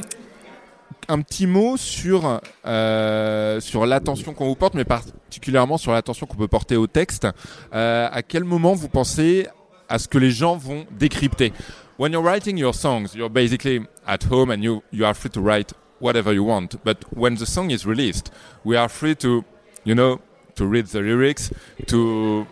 [1.11, 6.37] un petit mot sur euh, sur l'attention qu'on vous porte, mais particulièrement sur l'attention qu'on
[6.37, 7.27] peut porter au texte.
[7.73, 9.47] Euh, à quel moment vous pensez
[9.89, 11.51] à ce que les gens vont décrypter?
[11.99, 15.41] When you're writing your songs, you're basically at home and you you are free to
[15.41, 16.77] write whatever you want.
[16.85, 18.31] But when the song is released,
[18.63, 19.43] we are free to,
[19.83, 20.21] you know,
[20.55, 21.51] to read the lyrics,
[21.87, 22.47] to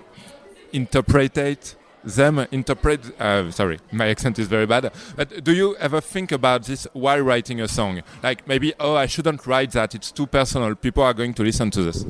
[0.73, 1.77] interpret
[2.15, 6.63] them interpret uh, sorry my accent is very bad but do you ever think about
[6.63, 10.75] this while writing a song like maybe oh i shouldn't write that it's too personal
[10.75, 12.05] people are going to listen to this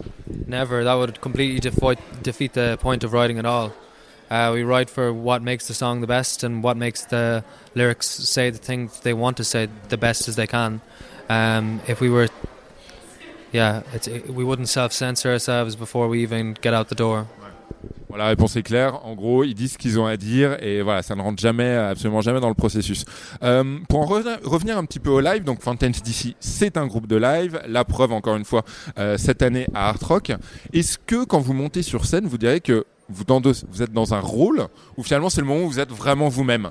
[0.49, 0.83] Never.
[0.83, 3.71] That would completely defeat defeat the point of writing at all.
[4.31, 7.43] Uh, we write for what makes the song the best and what makes the
[7.75, 10.81] lyrics say the things they want to say the best as they can.
[11.29, 12.29] Um, if we were,
[13.51, 17.27] yeah, it's, it, we wouldn't self censor ourselves before we even get out the door.
[18.09, 19.05] Voilà, la réponse est claire.
[19.05, 21.75] En gros, ils disent ce qu'ils ont à dire et voilà, ça ne rentre jamais,
[21.75, 23.05] absolument jamais dans le processus.
[23.43, 26.87] Euh, pour en re- revenir un petit peu au live, donc Fountains DC, c'est un
[26.87, 27.61] groupe de live.
[27.67, 28.63] La preuve, encore une fois,
[28.97, 30.31] euh, cette année à Art Rock.
[30.73, 33.23] Est-ce que quand vous montez sur scène, vous direz que vous,
[33.71, 34.67] vous êtes dans un rôle
[34.97, 36.69] ou finalement c'est le moment où vous êtes vraiment vous-même?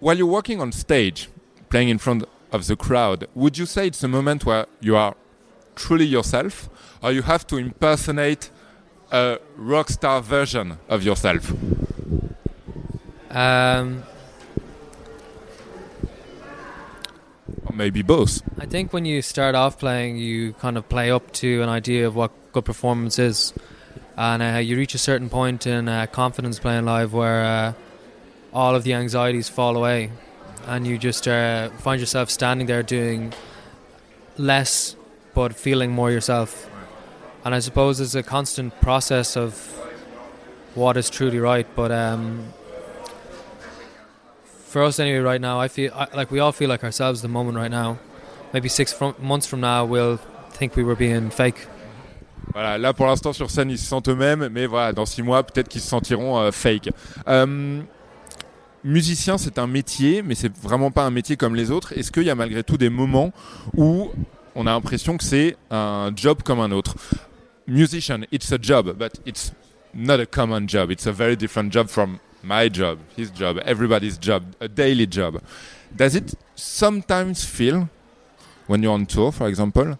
[0.00, 1.28] While you're walking on stage,
[1.68, 5.14] playing in front of the crowd, would you say it's a moment where you are
[5.74, 6.68] truly yourself?
[7.02, 8.50] Or you have to impersonate
[9.12, 11.52] a rock star version of yourself?
[13.30, 14.02] Um,
[17.64, 18.42] Or maybe both.
[18.58, 22.06] I think when you start off playing, you kind of play up to an idea
[22.06, 23.54] of what good performance is,
[24.16, 27.72] and uh, you reach a certain point in uh, confidence playing live where uh,
[28.52, 30.10] all of the anxieties fall away,
[30.66, 33.32] and you just uh, find yourself standing there doing
[34.36, 34.96] less
[35.34, 36.68] but feeling more yourself.
[37.44, 39.54] And I suppose it's a constant process of
[40.74, 42.52] what is truly right, but um,
[44.72, 47.28] for us anyway right now i feel I, like we all feel like ourselves the
[47.28, 47.98] moment right now
[48.54, 50.18] maybe six fro- months from now we'll
[50.52, 51.68] think we were being fake
[52.54, 55.68] Voilà, là pour l'instant sur scène ils se sentent eux-mêmes, mais dans six mois peut-être
[55.68, 56.90] qu'ils se sentiront euh, fake.
[57.28, 57.80] Euh,
[58.84, 61.96] musicien c'est un métier, mais c'est vraiment pas un métier comme les autres.
[61.96, 63.32] Est-ce qu'il y a malgré tout des moments
[63.74, 64.10] où
[64.54, 66.96] on a l'impression que c'est un job comme un autre?
[67.66, 69.52] Musician, it's a job, but it's
[69.94, 70.90] not a common job.
[70.90, 75.42] It's a very different job from my job, his job, everybody's job, a daily job.
[75.94, 77.88] Does it sometimes feel,
[78.66, 79.98] when you're on tour, for example,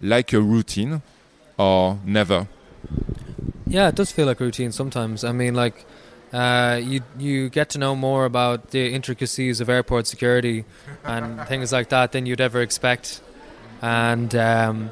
[0.00, 1.02] like a routine?
[1.58, 2.48] or never?
[3.66, 5.86] yeah it does feel like routine sometimes i mean like
[6.32, 10.64] uh, you you get to know more about the intricacies of airport security
[11.04, 13.20] and things like that than you'd ever expect
[13.82, 14.90] and um,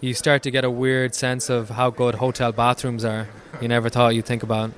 [0.00, 3.28] you start to get a weird sense of how good hotel bathrooms are
[3.60, 4.70] you never thought you'd think about.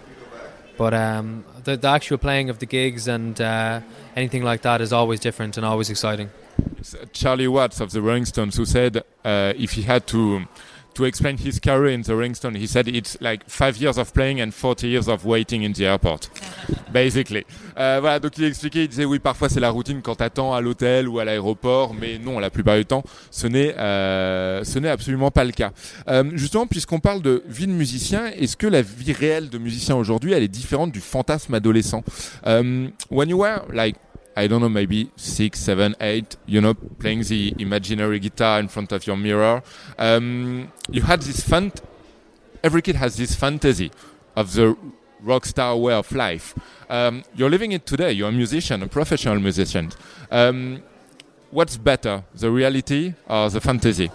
[0.77, 3.81] But um, the, the actual playing of the gigs and uh,
[4.15, 6.31] anything like that is always different and always exciting.
[7.13, 10.47] Charlie Watts of the Rolling Stones who said uh, if he had to
[10.99, 14.13] to explain his career in the Rolling Stones, he said it's like five years of
[14.13, 16.29] playing and 40 years of waiting in the airport,
[16.93, 17.45] basically.
[17.79, 20.61] Euh, voilà, donc il expliquait, il disait oui, parfois c'est la routine quand t'attends à
[20.61, 24.89] l'hôtel ou à l'aéroport, mais non, la plupart du temps, ce n'est euh, ce n'est
[24.89, 25.71] absolument pas le cas.
[26.09, 29.95] Euh, justement, puisqu'on parle de vie de musicien, est-ce que la vie réelle de musicien
[29.95, 32.03] aujourd'hui, elle est différente du fantasme adolescent?
[32.45, 33.95] Um, when you were like
[34.39, 38.93] I don't know, maybe six, seven, eight, you know, playing the imaginary guitar in front
[38.93, 39.65] of your mirror.
[39.99, 41.73] Um, you had this fun.
[42.63, 43.91] Every kid has this fantasy
[44.37, 44.77] of the
[45.21, 46.55] rock star way of life.
[46.89, 48.13] Um, you're living it today.
[48.13, 49.91] You're a musician, a professional musician.
[50.31, 50.85] Um,
[51.51, 54.09] what's better, the reality or the fantasy?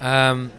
[0.00, 0.52] Um,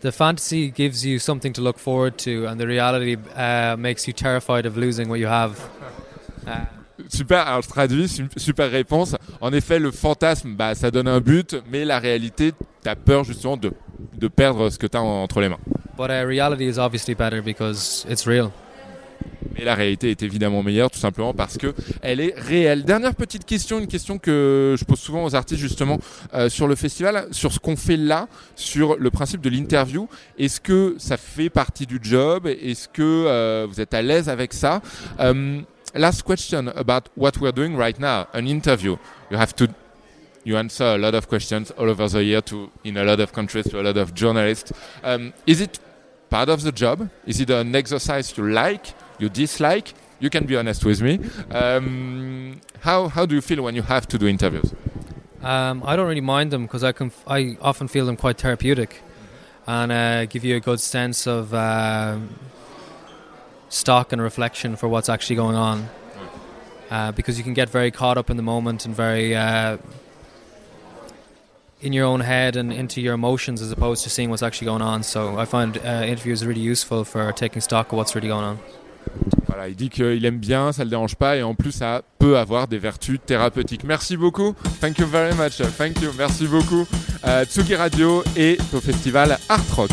[0.00, 4.14] the fantasy gives you something to look forward to, and the reality uh, makes you
[4.14, 5.60] terrified of losing what you have.
[6.46, 6.64] Uh,
[7.08, 9.16] Super, alors je traduis, su- super réponse.
[9.40, 12.52] En effet, le fantasme, bah, ça donne un but, mais la réalité,
[12.82, 13.72] t'as peur justement de,
[14.16, 15.58] de perdre ce que t'as en- entre les mains.
[15.96, 18.50] but uh, reality is obviously better because it's real.
[19.58, 22.84] Mais la réalité est évidemment meilleure, tout simplement parce que elle est réelle.
[22.84, 25.98] Dernière petite question, une question que je pose souvent aux artistes justement
[26.32, 30.08] euh, sur le festival, sur ce qu'on fait là, sur le principe de l'interview.
[30.38, 32.46] Est-ce que ça fait partie du job?
[32.46, 34.80] Est-ce que euh, vous êtes à l'aise avec ça?
[35.18, 38.96] Um, Last question about what we're doing right now, an interview.
[39.30, 39.74] You have to
[40.44, 43.32] you answer a lot of questions all over the year to in a lot of
[43.32, 44.72] countries to a lot of journalists.
[45.04, 45.78] Um, is it
[46.30, 47.10] part of the job?
[47.26, 48.86] Is it an exercise you like,
[49.18, 49.92] you dislike?
[50.18, 51.20] You can be honest with me.
[51.50, 54.72] Um, how how do you feel when you have to do interviews?
[55.42, 56.94] Um, I don't really mind them because I
[57.26, 59.02] I often feel them quite therapeutic,
[59.66, 62.16] and uh, give you a good sense of uh,
[63.72, 65.88] stock and reflection for what's actually going on.
[66.90, 69.78] Uh, because you can get very caught up in the moment and very uh,
[71.80, 74.82] in your own head and into your emotions as opposed to seeing what's actually going
[74.82, 75.02] on.
[75.02, 78.58] So I find uh, interviews really useful for taking stock of what's really going on.
[79.46, 82.38] Voilà, il dit qu'il aime bien, ça le dérange pas et en plus ça peut
[82.38, 83.84] avoir des vertus thérapeutiques.
[83.84, 84.54] Merci beaucoup.
[84.80, 85.56] Thank you very much.
[85.76, 86.10] Thank you.
[86.16, 86.86] Merci beaucoup.
[87.26, 89.90] Euh, Tsugi Radio et au festival Art Rock.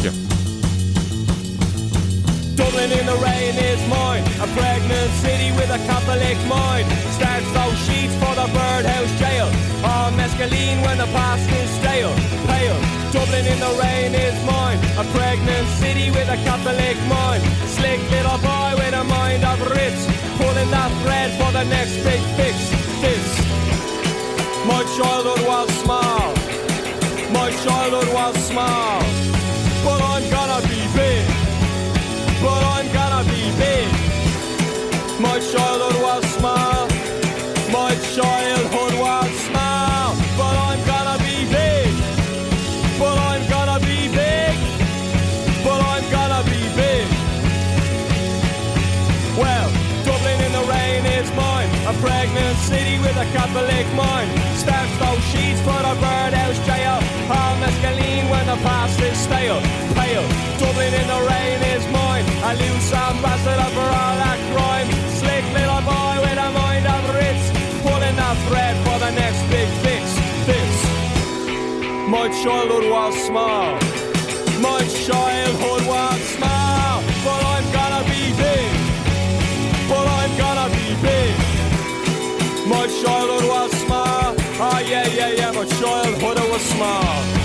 [2.59, 4.21] Dublin in the rain is mine.
[4.43, 6.91] A pregnant city with a Catholic mind.
[7.15, 9.47] Starts those sheets for the birdhouse jail.
[9.87, 12.11] All mescaline when the past is stale.
[12.51, 12.79] Pale.
[13.15, 14.77] Dublin in the rain is mine.
[14.99, 17.41] A pregnant city with a Catholic mind.
[17.79, 20.03] Slick little boy with a mind of Ritz.
[20.35, 22.59] Pulling that thread for the next big fix.
[22.99, 23.27] This.
[24.67, 26.27] My childhood was small.
[27.31, 28.99] My childhood was small.
[29.85, 30.78] But I'm gonna be
[32.41, 33.89] but I'm gonna be big.
[35.19, 36.87] My childhood was small,
[37.71, 41.91] my childhood was small, but I'm gonna be big.
[42.99, 44.55] But I'm gonna be big,
[45.63, 47.07] but I'm gonna be big.
[49.37, 49.69] Well,
[50.03, 54.29] Dublin in the rain is mine, a pregnant city with a Catholic mind.
[54.55, 56.99] Starts those sheets for the birdhouse jail,
[57.31, 59.61] all mescaline when the past is stale.
[59.95, 60.27] Pale,
[60.59, 62.08] Dublin in the rain is mine,
[62.49, 64.89] a loose ambassador for all that crime.
[65.19, 67.45] Slick little boy with a mind of Ritz,
[67.85, 70.03] pulling that thread for the next big fix.
[70.49, 70.75] This,
[72.09, 73.77] my childhood was small,
[74.67, 76.93] my childhood was small,
[77.25, 78.71] but I'm gonna be big,
[79.91, 81.33] but I'm gonna be big.
[82.65, 84.35] My childhood was small.
[84.61, 85.51] Oh yeah, yeah, yeah.
[85.51, 87.38] My childhood was small.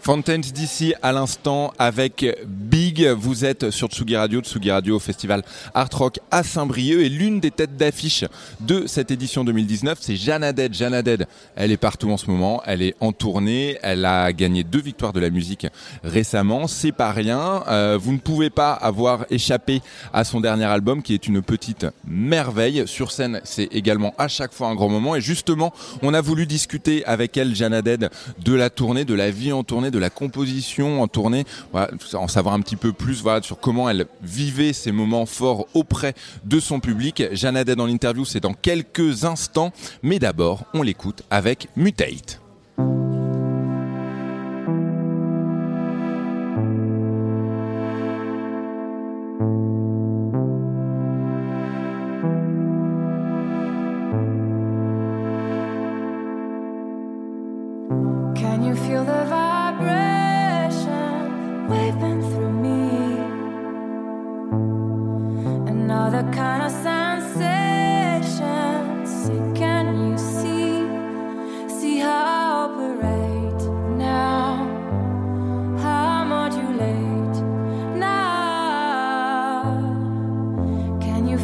[0.00, 0.04] Big.
[0.04, 2.89] Fountains d'ici à l'instant avec Big.
[3.08, 5.42] Vous êtes sur Tsugi Radio, Tsugi Radio au festival
[5.74, 8.24] Art Rock à Saint-Brieuc et l'une des têtes d'affiche
[8.60, 11.26] de cette édition 2019, c'est Jana Dead.
[11.56, 15.12] Elle est partout en ce moment, elle est en tournée, elle a gagné deux victoires
[15.12, 15.66] de la musique
[16.04, 17.64] récemment, c'est pas rien.
[17.68, 19.80] Euh, vous ne pouvez pas avoir échappé
[20.12, 22.84] à son dernier album qui est une petite merveille.
[22.86, 25.72] Sur scène, c'est également à chaque fois un grand moment et justement,
[26.02, 29.90] on a voulu discuter avec elle, Jana de la tournée, de la vie en tournée,
[29.90, 31.44] de la composition en tournée,
[32.12, 36.14] en savoir un petit peu plus voilà, sur comment elle vivait ces moments forts auprès
[36.44, 37.22] de son public.
[37.32, 39.72] Dead dans l'interview, c'est dans quelques instants,
[40.02, 42.39] mais d'abord, on l'écoute avec Mutate.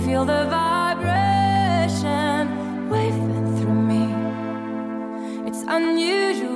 [0.06, 1.98] Feel the vibration
[2.88, 4.04] waving through me?
[5.48, 6.55] It's unusual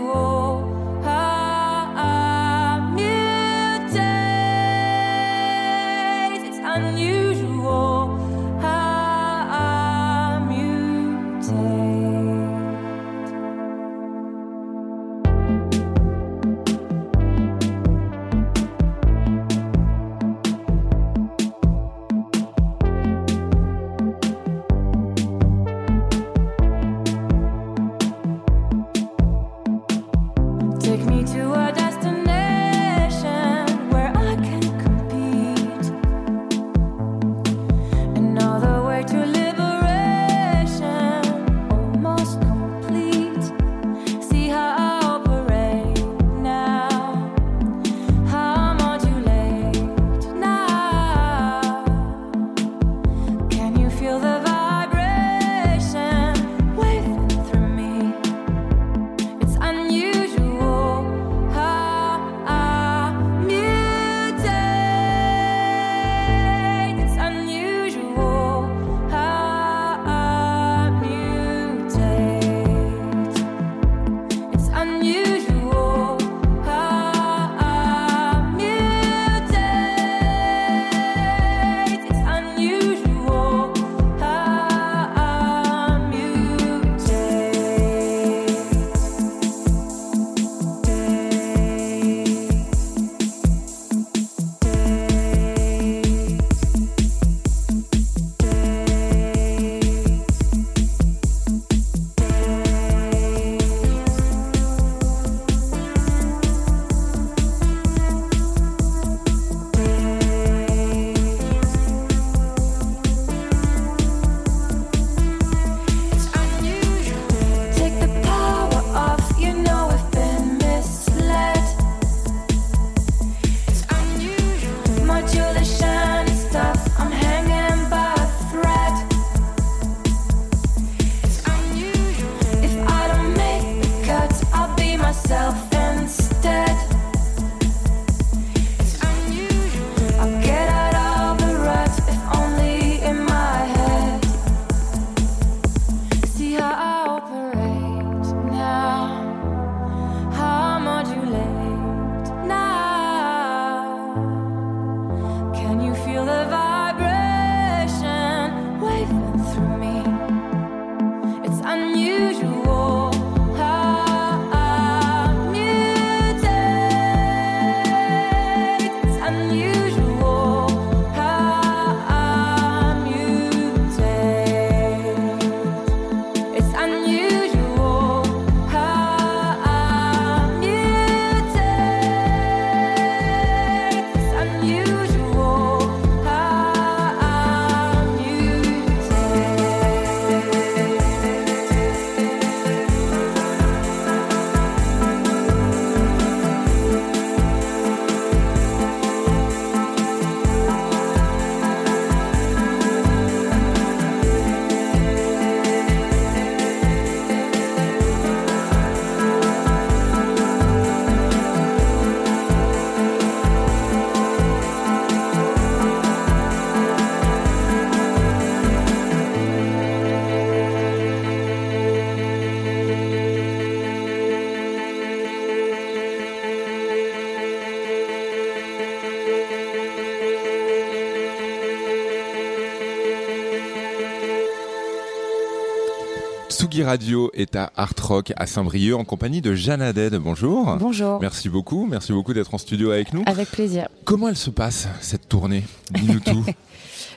[236.90, 240.16] Radio est à Art Rock à Saint-Brieuc en compagnie de Jeanne Haddad.
[240.16, 240.76] Bonjour.
[240.76, 241.20] Bonjour.
[241.20, 241.86] Merci beaucoup.
[241.88, 243.22] Merci beaucoup d'être en studio avec nous.
[243.26, 243.86] Avec plaisir.
[244.02, 245.62] Comment elle se passe cette tournée?
[245.92, 246.44] Dis-nous tout.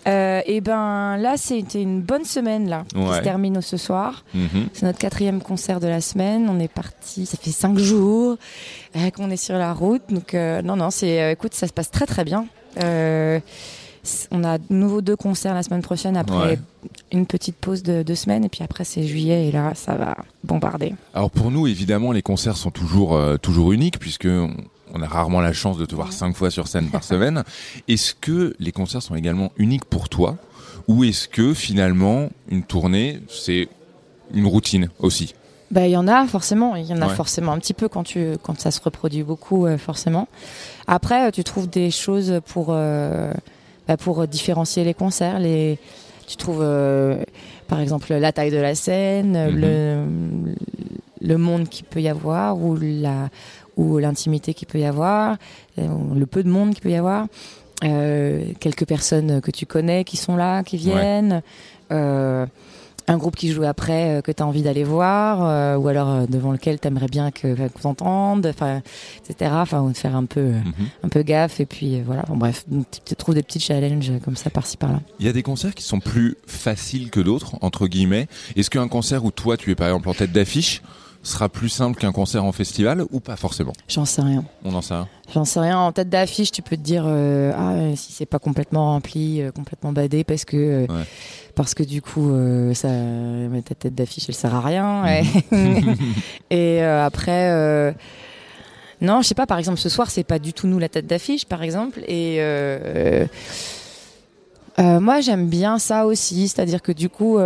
[0.06, 4.26] Euh, et ben là, c'était une bonne semaine là, qui se termine ce soir.
[4.34, 4.68] Mhm.
[4.74, 6.50] C'est notre quatrième concert de la semaine.
[6.50, 8.36] On est parti, ça fait cinq jours
[8.98, 10.02] euh, qu'on est sur la route.
[10.10, 12.48] Donc euh, non, non, c'est, euh, écoute, ça se passe très très bien.
[12.84, 13.40] Euh,
[14.32, 16.60] on a de nouveau deux concerts la semaine prochaine après Ouais.
[17.12, 20.16] une petite pause de deux semaines et puis après c'est juillet et là ça va
[20.44, 20.94] bombarder.
[21.14, 25.40] Alors pour nous, évidemment, les concerts sont toujours euh, toujours uniques puisque on, a rarement
[25.42, 27.44] la chance de te voir cinq fois sur scène par semaine.
[27.88, 30.38] Est-ce que les concerts sont également uniques pour toi?
[30.90, 33.70] Ou est-ce que finalement, une tournée, c'est
[34.34, 35.34] une routine aussi?
[35.72, 37.16] Bah, il y en a forcément, il y en a Ouais.
[37.16, 40.28] forcément un petit peu quand tu quand ça se reproduit beaucoup euh, forcément.
[40.88, 43.34] Après, euh, tu trouves des choses pour euh,
[43.88, 45.78] bah, pour différencier les concerts, les
[46.28, 47.18] tu trouves euh,
[47.68, 49.60] par exemple la taille de la scène, Mhm.
[49.62, 50.56] le
[51.22, 53.30] le monde qu'il peut y avoir ou la
[53.78, 55.38] ou l'intimité qu'il peut y avoir,
[55.80, 57.26] euh, le peu de monde qu'il peut y avoir,
[57.84, 61.42] euh, quelques personnes que tu connais qui sont là, qui viennent,
[61.92, 62.46] euh,
[63.08, 66.10] un groupe qui joue après euh, que tu as envie d'aller voir, euh, ou alors
[66.10, 68.82] euh, devant lequel tu aimerais bien que qu'on t'entende, enfin,
[69.30, 69.52] etc.
[69.56, 70.74] Enfin, faire un peu, Mhm.
[71.04, 72.24] un peu gaffe, et puis voilà.
[72.30, 72.66] Bon, bref,
[73.06, 75.02] tu trouves des petits challenges comme ça par-ci par-là.
[75.20, 78.28] Il y a des concerts qui sont plus faciles que d'autres, entre guillemets.
[78.56, 80.82] Est-ce qu'un concert où toi, tu es par exemple en tête d'affiche,
[81.24, 84.44] sera plus simple qu'un concert en festival ou pas forcément J'en sais rien.
[84.66, 85.08] On en sait rien.
[85.34, 85.80] J'en sais rien.
[85.80, 89.52] En tête d'affiche, tu peux te dire euh, ah si c'est pas complètement rempli, euh,
[89.52, 91.06] complètement badé parce que euh, Ouais.
[91.56, 92.32] parce que du coup
[92.74, 92.90] ça
[93.66, 95.04] ta tête d'affiche elle sert à rien.
[95.52, 95.96] Mhm.
[96.52, 97.96] Et, après
[99.02, 99.46] non, je sais pas.
[99.46, 102.02] Par exemple, ce soir c'est pas du tout nous la tête d'affiche, par exemple.
[102.08, 102.40] Et
[104.78, 107.40] moi j'aime bien ça aussi, c'est-à-dire que du coup.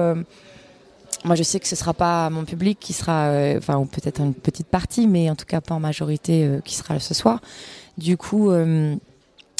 [1.27, 4.21] Moi, je sais que ce sera pas mon public qui sera, euh, enfin, ou peut-être
[4.21, 7.13] une petite partie, mais en tout cas pas en majorité euh, qui sera là ce
[7.13, 7.41] soir.
[7.97, 8.95] Du coup, euh,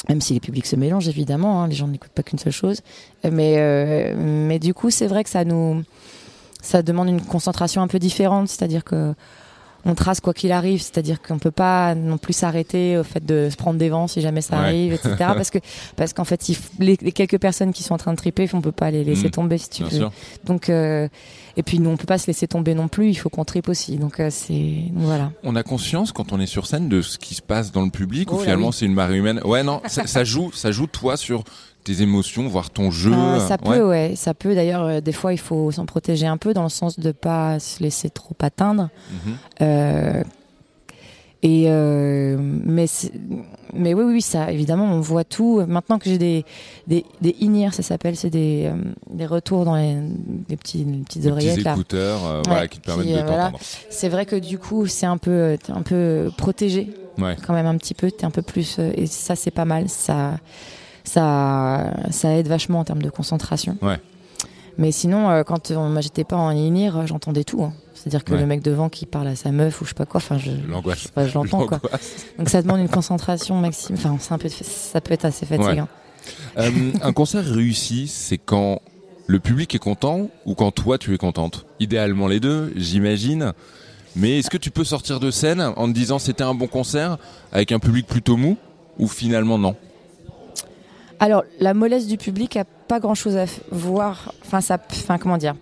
[0.10, 2.82] même si les publics se mélangent évidemment, hein, les gens n'écoutent pas qu'une seule chose,
[3.30, 5.84] mais mais du coup, c'est vrai que ça nous,
[6.62, 9.14] ça demande une concentration un peu différente, c'est-à-dire que
[9.90, 13.48] on trace quoi qu'il arrive, c'est-à-dire qu'on peut pas non plus s'arrêter au fait de
[13.50, 14.64] se prendre des vents si jamais ça Ouais.
[14.66, 15.16] arrive, etc.
[15.20, 15.60] parce que
[15.96, 18.62] parce qu'en fait, f- les, les quelques personnes qui sont en train de triper, on
[18.62, 19.32] peut pas les laisser Mhm.
[19.32, 19.98] tomber si tu Bien veux.
[19.98, 20.12] sûr.
[20.44, 21.08] Donc euh,
[21.56, 23.10] et puis nous, on peut pas se laisser tomber non plus.
[23.10, 23.98] Il faut qu'on tripe aussi.
[23.98, 25.32] Donc euh, c'est voilà.
[25.44, 27.90] On a conscience quand on est sur scène de ce qui se passe dans le
[27.90, 28.74] public Oh ou finalement oui.
[28.78, 31.44] c'est une marée humaine Ouais, non, ça, ça joue, ça joue toi sur
[31.88, 33.14] tes émotions, voire ton jeu.
[33.14, 34.54] Euh, ça peut, ouais, ça peut.
[34.56, 37.60] D'ailleurs, euh, des fois, il faut s'en protéger un peu dans le sens de pas
[37.60, 38.90] se laisser trop atteindre.
[39.12, 39.34] Mhm.
[39.62, 40.24] Euh,
[41.44, 42.88] et mais
[43.74, 44.52] mais oui, oui, ça.
[44.52, 45.64] Évidemment, on voit tout.
[45.68, 46.44] Maintenant que j'ai des
[46.88, 47.36] des des
[47.72, 48.70] ça s'appelle, c'est des
[49.10, 49.96] des retours dans les,
[50.50, 51.74] les petits les petites oreillettes petits là.
[51.74, 53.46] écouteurs voilà, Ouais, qui te permettent qui, de voilà.
[53.46, 53.60] t'entendre.
[53.90, 57.36] C'est vrai que du coup, c'est un peu un peu protégé Ouais.
[57.46, 58.10] quand même un petit peu.
[58.12, 59.88] T'es un peu plus et ça c'est pas mal.
[59.90, 60.38] Ça
[61.08, 63.78] ça ça aide vachement en termes de concentration.
[63.82, 64.00] Ouais.
[64.78, 67.64] Mais sinon, euh, quand euh, j'étais pas en in-ear, j'entendais tout.
[67.64, 67.74] hein.
[67.96, 68.40] C'est-à-dire que Ouais.
[68.40, 70.52] le mec devant qui parle à sa meuf ou je sais pas quoi, enfin je,
[70.70, 71.08] L'angoisse.
[71.10, 71.80] enfin, je l'entends quoi.
[72.38, 73.98] Donc ça demande une concentration maximum.
[74.00, 75.88] Enfin, c'est un peu, ça peut être assez fatigant.
[76.60, 76.70] Euh,
[77.02, 78.82] un concert réussi, c'est quand
[79.26, 81.66] le public est content ou quand toi tu es contente?
[81.80, 83.54] Idéalement les deux, j'imagine.
[84.16, 87.18] Mais est-ce que tu peux sortir de scène en te disant c'était un bon concert
[87.52, 88.58] avec un public plutôt mou
[89.00, 89.76] ou finalement non?
[91.20, 94.34] Alors, la mollesse du public a pas grand-chose à voir.
[94.46, 95.56] Enfin, ça, enfin, comment dire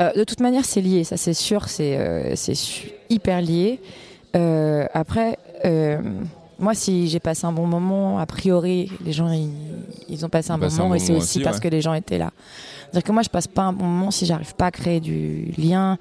[0.00, 2.34] Euh, De toute manière, c'est lié, ça c'est sûr, c'est euh,
[3.08, 3.80] hyper lié.
[4.36, 5.98] Euh, après, euh,
[6.58, 9.50] moi, si j'ai passé un bon moment, a priori, les gens ils,
[10.08, 11.62] ils ont passé un bon un moment et c'est aussi aussi, parce ouais.
[11.62, 12.30] que les gens étaient là.
[12.82, 15.52] C'est-à-dire que moi, je passe pas un bon moment si j'arrive pas à créer du
[15.56, 15.98] lien.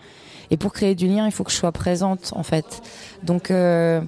[0.51, 2.81] Et pour créer du lien, il faut que je sois présente, en fait.
[3.23, 4.01] Donc, euh,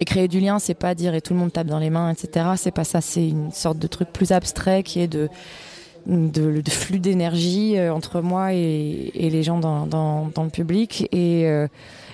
[0.00, 2.10] et créer du lien, c'est pas dire et tout le monde tape dans les mains,
[2.10, 2.46] etc.
[2.56, 3.00] C'est pas ça.
[3.00, 5.28] C'est une sorte de truc plus abstrait qui est de
[6.06, 10.48] de, de flux d'énergie euh, entre moi et, et les gens dans, dans, dans le
[10.50, 11.06] public.
[11.12, 11.68] Et, euh,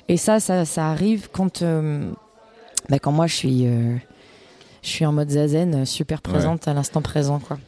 [0.09, 2.11] et ça, ça, ça arrive quand euh,
[2.89, 3.95] bah, quand moi je suis euh,
[4.83, 7.59] je suis en mode zazen, super présente à l'instant présent, quoi.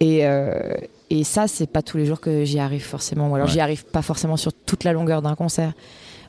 [0.00, 0.24] Et
[1.12, 3.30] et ça, c'est pas tous les jours que j'y arrive forcément.
[3.30, 3.52] Ou alors Ouais.
[3.52, 5.72] j'y arrive pas forcément sur toute la longueur d'un concert.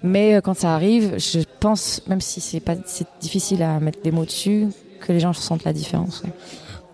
[0.03, 4.01] Mais euh, quand ça arrive, je pense, même si c'est pas c'est difficile à mettre
[4.01, 4.67] des mots dessus,
[4.99, 6.21] que les gens ressentent la différence.
[6.23, 6.31] ouais.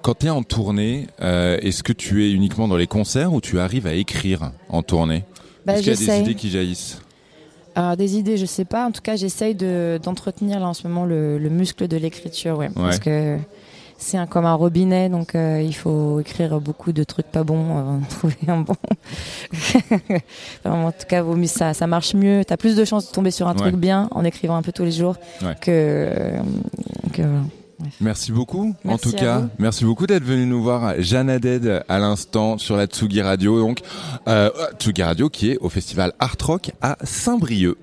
[0.01, 3.41] Quand tu es en tournée, euh, est-ce que tu es uniquement dans les concerts ou
[3.41, 5.23] tu arrives à écrire en tournée?
[5.65, 6.99] Bah, Est-ce qu'il y a des idées qui jaillissent?
[7.75, 8.85] Alors, des idées, je sais pas.
[8.87, 12.57] En tout cas, j'essaye de- d'entretenir là en ce moment le, le muscle de l'écriture,
[12.57, 12.69] ouais.
[12.73, 13.37] Parce que
[13.97, 17.77] c'est un, comme un robinet, donc euh, il faut écrire beaucoup de trucs pas bons
[17.77, 18.75] avant de trouver un bon.
[20.65, 22.43] En tout cas, vaut mieux ça, ça marche mieux.
[22.45, 23.57] T'as plus de chances de tomber sur un Ouais.
[23.59, 25.55] truc bien en écrivant un peu tous les jours Ouais.
[25.61, 26.33] que.
[27.13, 27.91] que voilà.
[28.01, 28.69] Merci beaucoup.
[28.69, 29.49] en Merci tout à cas, vous.
[29.59, 33.59] merci beaucoup d'être venu nous voir, Jeanne Haddad, à l'instant sur la Tsugi Radio.
[33.59, 33.81] Donc,
[34.27, 37.77] euh, Tsugi Radio qui est au festival Art Rock à Saint-Brieuc.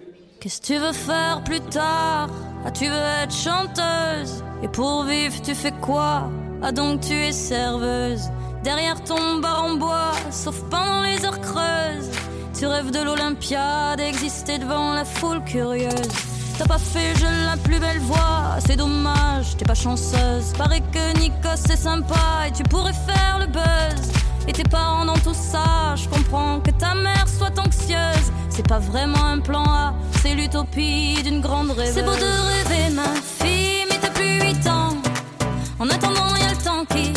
[0.44, 2.28] Qu'est-ce que tu veux faire plus tard?
[2.66, 4.44] Ah, tu veux être chanteuse.
[4.62, 6.30] Et pour vivre, tu fais quoi?
[6.62, 8.28] Ah, donc tu es serveuse.
[8.62, 12.10] Derrière ton bar en bois, sauf pendant les heures creuses.
[12.58, 16.12] Tu rêves de l'Olympiade, exister devant la foule curieuse.
[16.58, 20.52] T'as pas fait je la plus belle voix, c'est dommage, t'es pas chanceuse.
[20.58, 24.12] Paraît que Nikos c'est sympa et tu pourrais faire le buzz.
[24.46, 28.30] Et tes parents dans tout ça, je comprends que ta mère soit anxieuse.
[28.56, 31.92] C'est pas vraiment un plan A, c'est l'utopie d'une grande rêveuse.
[31.92, 33.02] C'est beau de rêver, ma
[33.42, 34.96] fille, mais t'as plus 8 ans.
[35.80, 37.12] En attendant, y a le temps qui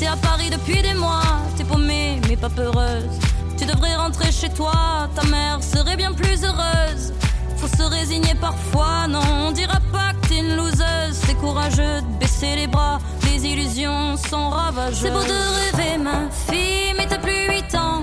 [0.00, 1.22] T'es à Paris depuis des mois,
[1.56, 3.16] t'es paumée mais pas peureuse.
[3.56, 7.14] Tu devrais rentrer chez toi, ta mère serait bien plus heureuse.
[7.58, 11.14] Faut se résigner parfois, non, on dira pas que t'es une loseuse.
[11.24, 14.98] C'est courageux de baisser les bras, les illusions sont ravageuses.
[15.00, 18.02] C'est beau de rêver, ma fille, mais t'as plus 8 ans.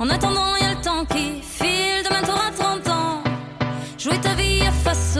[0.00, 3.22] En attendant, y a le temps qui file, demain t'auras 30 ans.
[3.96, 5.18] Jouer ta vie à face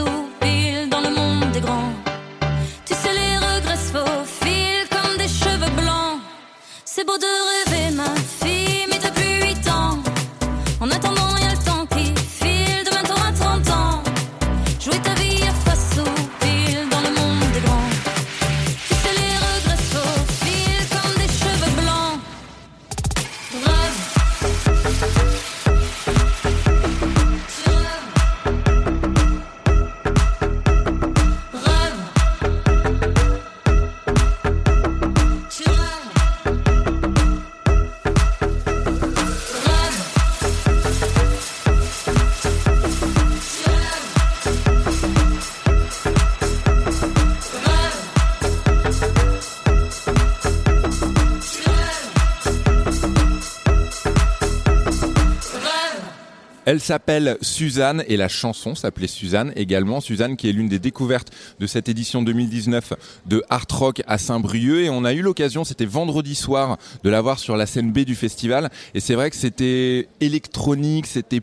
[56.75, 60.01] Elle s'appelle Suzanne et la chanson s'appelait Suzanne également.
[60.01, 62.91] Suzanne qui est l'une des découvertes de cette édition 2019
[63.27, 67.21] de Art Rock à Saint-Brieuc et on a eu l'occasion, c'était vendredi soir, de la
[67.21, 71.39] voir sur la scène B du festival et c'est vrai que c'était électronique, c'était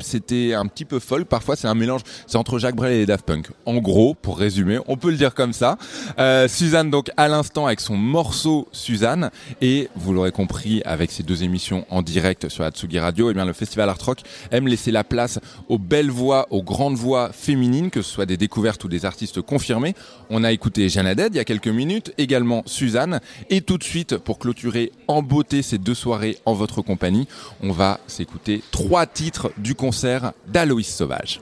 [0.00, 1.26] c'était un petit peu folk.
[1.26, 3.48] Parfois c'est un mélange, c'est entre Jacques Brel et les Daft Punk.
[3.66, 5.78] En gros, pour résumer, on peut le dire comme ça.
[6.18, 11.22] Euh, Suzanne donc à l'instant avec son morceau Suzanne et vous l'aurez compris avec ces
[11.22, 14.20] deux émissions en direct sur la Tsugi Radio, et bien le festival Art Rock
[14.50, 18.36] aime laisser la place aux belles voix, aux grandes voix féminines, que ce soit des
[18.36, 19.94] découvertes ou des artistes confirmés.
[20.30, 23.20] On a écouté Jeanne Haddad il y a quelques minutes, également Suzanne,
[23.50, 27.26] et tout de suite pour clôturer en beauté ces deux soirées en votre compagnie,
[27.62, 31.40] on va s'écouter trois titres du concert d'Aloïs Sauvage.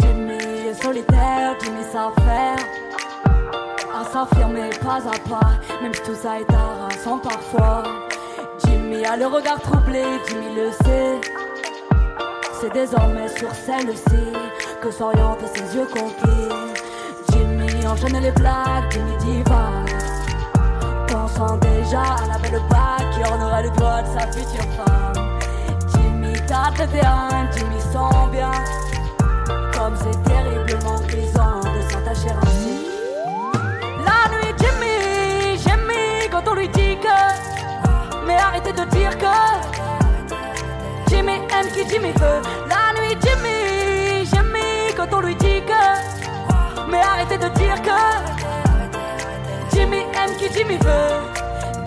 [0.00, 0.34] Jimmy
[0.68, 2.56] est solitaire, Jimmy s'affaire
[3.94, 5.50] À s'affirmer pas à pas,
[5.82, 7.82] même si tout ça est harassant parfois.
[8.64, 11.20] Jimmy a le regard troublé, Jimmy le sait.
[12.60, 14.32] C'est désormais sur celle-ci
[14.80, 16.71] que s'orientent ses yeux conquis.
[17.94, 19.90] Jimmy enchaîne les blagues, Jimmy divague.
[21.08, 25.38] Pensant déjà à la belle bague qui ornera le doigt de sa future femme.
[25.92, 28.52] Jimmy tâte terrain, Jimmy sent bien.
[29.72, 32.86] Comme c'est terriblement grisant de s'attacher ainsi.
[34.06, 38.26] La nuit, Jimmy, Jimmy, quand on lui dit que.
[38.26, 41.10] Mais arrêtez de dire que.
[41.10, 42.71] Jimmy aime qui Jimmy veut.
[46.92, 48.00] Mais arrêtez de dire que.
[49.74, 51.14] Jimmy aime qui Jimmy veut.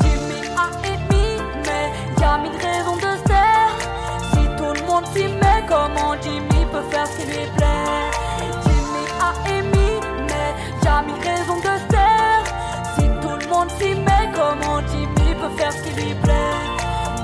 [0.01, 1.85] Jimmy a émis, mais
[2.19, 3.73] y'a mille raisons de se taire.
[4.31, 8.09] Si tout le monde s'y met, comment Jimmy peut faire ce qui lui plaît?
[8.63, 10.49] Jimmy a émis, mais
[10.83, 12.43] y'a mille raisons de se taire.
[12.95, 16.57] Si tout le monde s'y met, comment Jimmy peut faire ce qui lui plaît?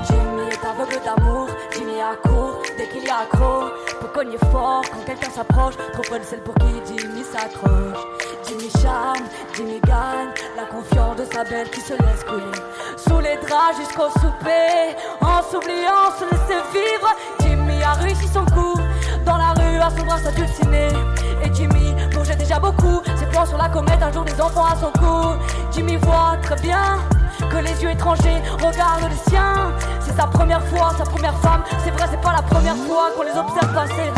[0.06, 3.70] Jimmy est aveugle d'amour, Jimmy accourt dès qu'il y a accro.
[4.00, 5.74] Peut cogner fort quand quelqu'un s'approche.
[5.92, 7.11] Trop bonne celle pour qui Jimmy
[8.46, 9.24] Jimmy charme,
[9.54, 12.44] Jimmy gagne la confiance de sa belle qui se laisse couler.
[12.98, 17.08] Sous les draps jusqu'au souper, en s'oubliant, se laisser vivre.
[17.40, 18.78] Jimmy a réussi son coup
[19.24, 20.88] dans la rue à son bras s'adulciner.
[21.42, 24.76] Et Jimmy plongeait déjà beaucoup ses plans sur la comète, un jour des enfants à
[24.76, 25.38] son cou.
[25.72, 26.98] Jimmy voit très bien
[27.50, 29.72] que les yeux étrangers regardent les siens.
[30.00, 31.62] C'est sa première fois, sa première femme.
[31.82, 34.12] C'est vrai, c'est pas la première fois qu'on les observe passer.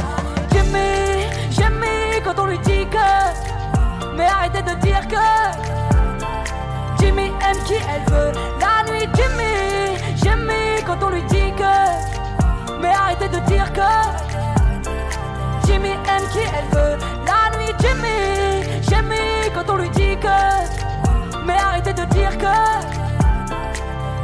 [0.53, 2.04] J'aimais, j'aimais
[4.17, 5.17] Mais arrêtez de dire que.
[7.01, 8.33] Jimmy aime qui elle veut.
[8.61, 12.81] La nuit, Jimmy, j'aimais quand on lui dit que.
[12.81, 13.81] Mais arrêtez de dire que.
[15.67, 16.97] Jimmy aime qui elle veut.
[17.27, 21.45] La nuit, Jimmy, j'aimais quand on lui dit que.
[21.45, 22.57] Mais arrêtez de dire que.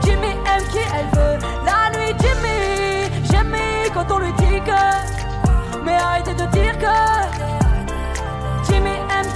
[0.05, 1.39] Jimmy aime qui elle veut.
[1.65, 5.83] La nuit, Jimmy, j'aimais quand on lui dit que.
[5.85, 7.70] Mais arrêtez de dire que.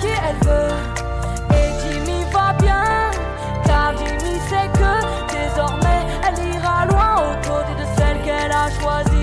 [0.09, 0.75] Elle veut.
[1.51, 3.11] Et Jimmy va bien.
[3.65, 4.93] Car Jimmy sait que
[5.33, 9.14] désormais elle ira loin aux côtés de celle qu'elle a choisie.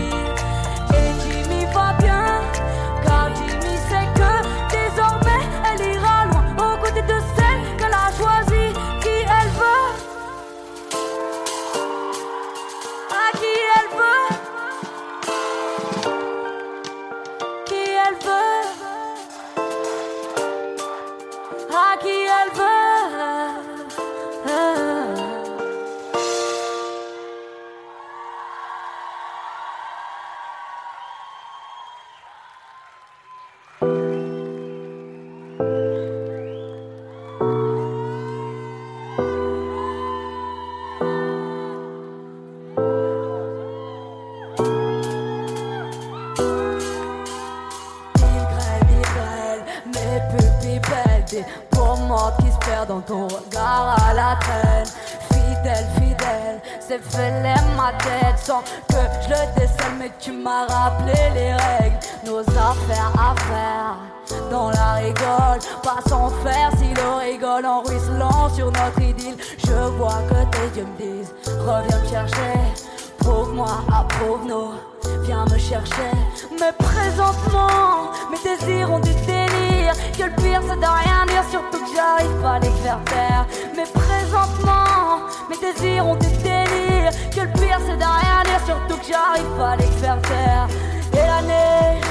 [75.84, 76.12] Chercher
[76.60, 81.80] Mais présentement Mes désirs ont des délires Que le pire c'est de rien dire Surtout
[81.80, 83.46] que j'arrive pas à les faire taire.
[83.76, 88.98] Mais présentement Mes désirs ont des délires Que le pire c'est de rien dire Surtout
[88.98, 90.68] que j'arrive pas à les faire taire.
[91.14, 92.04] Et la neige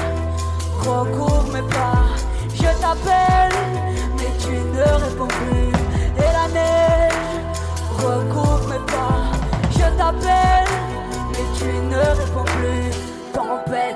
[0.79, 2.03] recouvre mes pas.
[2.53, 3.57] Je t'appelle
[4.17, 5.71] Mais tu ne réponds plus.
[6.17, 7.13] Et la neige
[7.97, 9.31] recouvre mes pas.
[9.71, 10.71] Je t'appelle
[11.31, 12.90] mais tu ne réponds plus.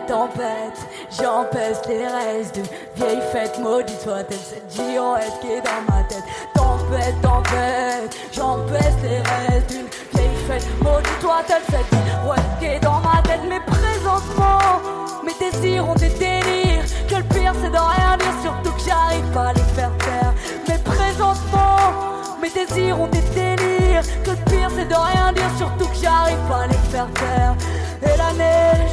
[0.08, 0.78] Tempête,
[1.10, 6.24] j'empêche les restes d'une vieille fête maudite soit-elle cette girouette qui est dans ma tête?
[6.54, 13.00] Tempête, tempête, j'empêche les restes d'une vieille fête maudite soit-elle cette girouette qui est dans
[13.00, 13.42] ma tête?
[13.50, 14.80] Mais présentement,
[15.26, 16.86] mes désirs ont des délires.
[17.10, 20.34] Que le pire c'est de rien dire, surtout que j'arrive pas à les faire taire.
[20.68, 24.04] Mais présentement, mes désirs ont des délires.
[24.24, 27.56] Que le pire c'est de rien dire, surtout que j'arrive pas à les faire taire.
[28.04, 28.92] Et la neige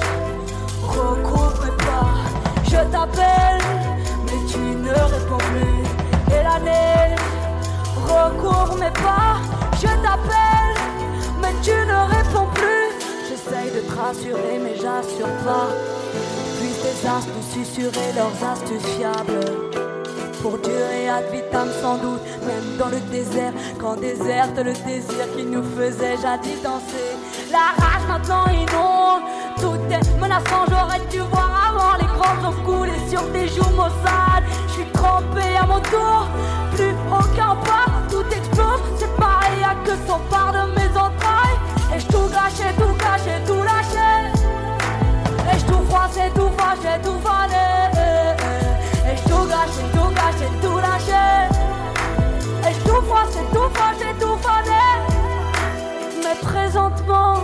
[0.96, 2.14] mes pas.
[2.64, 3.62] Je t'appelle,
[4.26, 6.34] mais tu ne réponds plus.
[6.34, 7.18] Et la neige
[7.96, 9.36] recouvre mes pas.
[9.76, 10.76] Je t'appelle,
[11.40, 12.90] mais tu ne réponds plus.
[13.28, 15.68] J'essaye de te rassurer, mais j'assure pas.
[16.58, 19.81] Puis tes astuces susurrer leurs astuces fiables
[20.42, 25.44] pour durer ad vitam sans doute, même dans le désert, quand déserte le désir qui
[25.44, 27.14] nous faisait jadis danser.
[27.52, 29.22] La rage maintenant inonde,
[29.60, 34.46] tout est menaçant, j'aurais dû voir avant les grands ont coulé sur tes joues maussades.
[34.66, 36.26] Je suis trempé à mon tour,
[36.74, 41.58] plus aucun pas, tout explose, c'est pareil à que son part de mes entrailles.
[41.94, 44.10] Et je tout gâché, tout caché, tout lâché?
[45.52, 48.61] Et je tout froissé, tout fâché, tout fané.
[49.04, 51.26] Et tout gâché, tout gâché, tout lâché.
[52.68, 54.84] Et tout froissé, tout fâché, tout fané.
[56.22, 57.34] Mais présentement,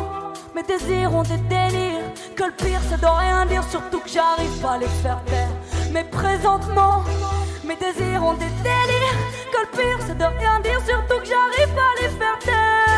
[0.54, 2.04] mes désirs ont des délires.
[2.36, 5.48] Que le pire c'est de rien dire, surtout que j'arrive pas à les faire taire.
[5.92, 7.02] Mais présentement,
[7.64, 9.18] mes désirs ont des délires.
[9.52, 12.97] Que le pire c'est de rien dire, surtout que j'arrive pas à les faire taire.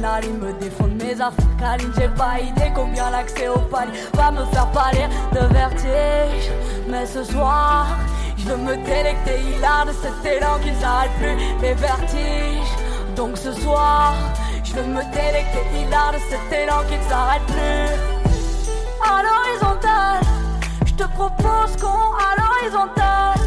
[0.00, 1.92] Me défendent mes affaires câlines.
[1.98, 6.50] J'ai pas idée combien l'accès au palier va me faire pâlir de vertige.
[6.88, 7.86] Mais ce soir,
[8.36, 11.36] je veux me délecter hilar de cet élan qui ne s'arrête plus.
[11.60, 12.74] Les vertiges.
[13.14, 14.14] Donc ce soir,
[14.64, 17.90] je veux me délecter hilar de cet élan qui ne s'arrête plus
[19.06, 20.20] à l'horizontale.
[20.86, 23.39] Je te propose qu'on à l'horizontale.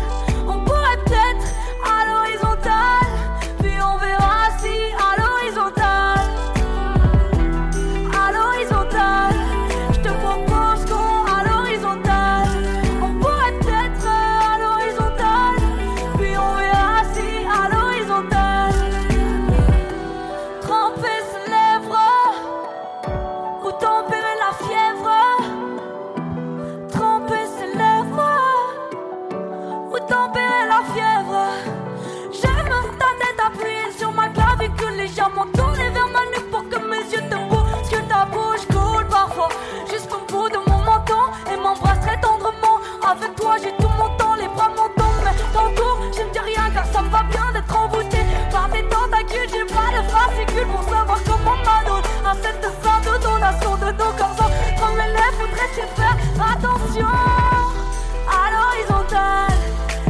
[57.02, 59.58] À l'horizontale,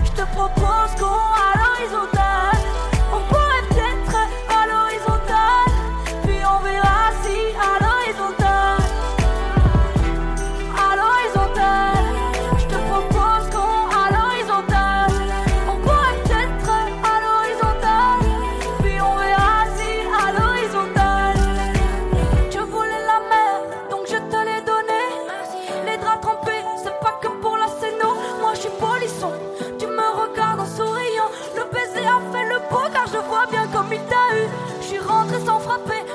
[0.03, 1.32] je te propose qu'on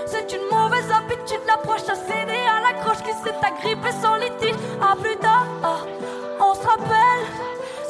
[0.06, 4.56] c'est une mauvaise habitude L'approche a cédé à la croche qui s'est agrippée sans litige.
[4.80, 5.78] À plus tard, ah,
[6.40, 7.24] on se rappelle.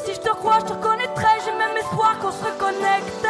[0.05, 3.28] Si je te crois, je te reconnaîtrai J'ai même espoir qu'on se reconnecte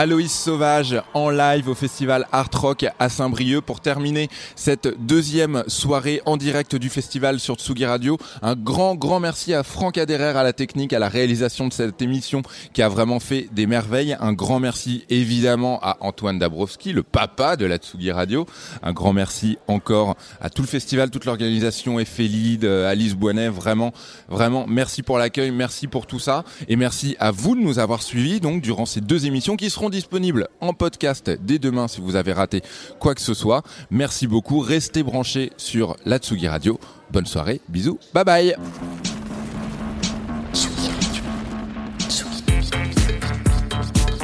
[0.00, 6.22] Aloïs Sauvage en live au festival Art Rock à Saint-Brieuc pour terminer cette deuxième soirée
[6.24, 8.16] en direct du festival sur Tsugi Radio.
[8.40, 12.00] Un grand, grand merci à Franck Aderer à la technique, à la réalisation de cette
[12.00, 12.40] émission
[12.72, 14.16] qui a vraiment fait des merveilles.
[14.20, 18.46] Un grand merci évidemment à Antoine Dabrowski, le papa de la Tsugi Radio.
[18.82, 23.50] Un grand merci encore à tout le festival, toute l'organisation, Ephelide, Alice Boinet.
[23.50, 23.92] Vraiment,
[24.30, 28.02] vraiment merci pour l'accueil, merci pour tout ça et merci à vous de nous avoir
[28.02, 32.16] suivis donc durant ces deux émissions qui seront disponibles en podcast dès demain si vous
[32.16, 32.62] avez raté
[32.98, 33.62] quoi que ce soit.
[33.90, 36.78] Merci beaucoup, restez branchés sur la Tsugi Radio.
[37.10, 38.54] Bonne soirée, bisous, bye bye.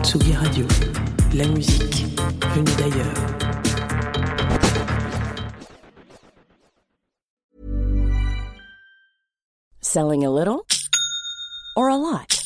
[0.02, 0.66] Tsugi Radio,
[1.34, 2.06] la musique
[2.54, 3.14] venue d'ailleurs.
[9.80, 10.66] Selling a little
[11.76, 12.45] or a lot?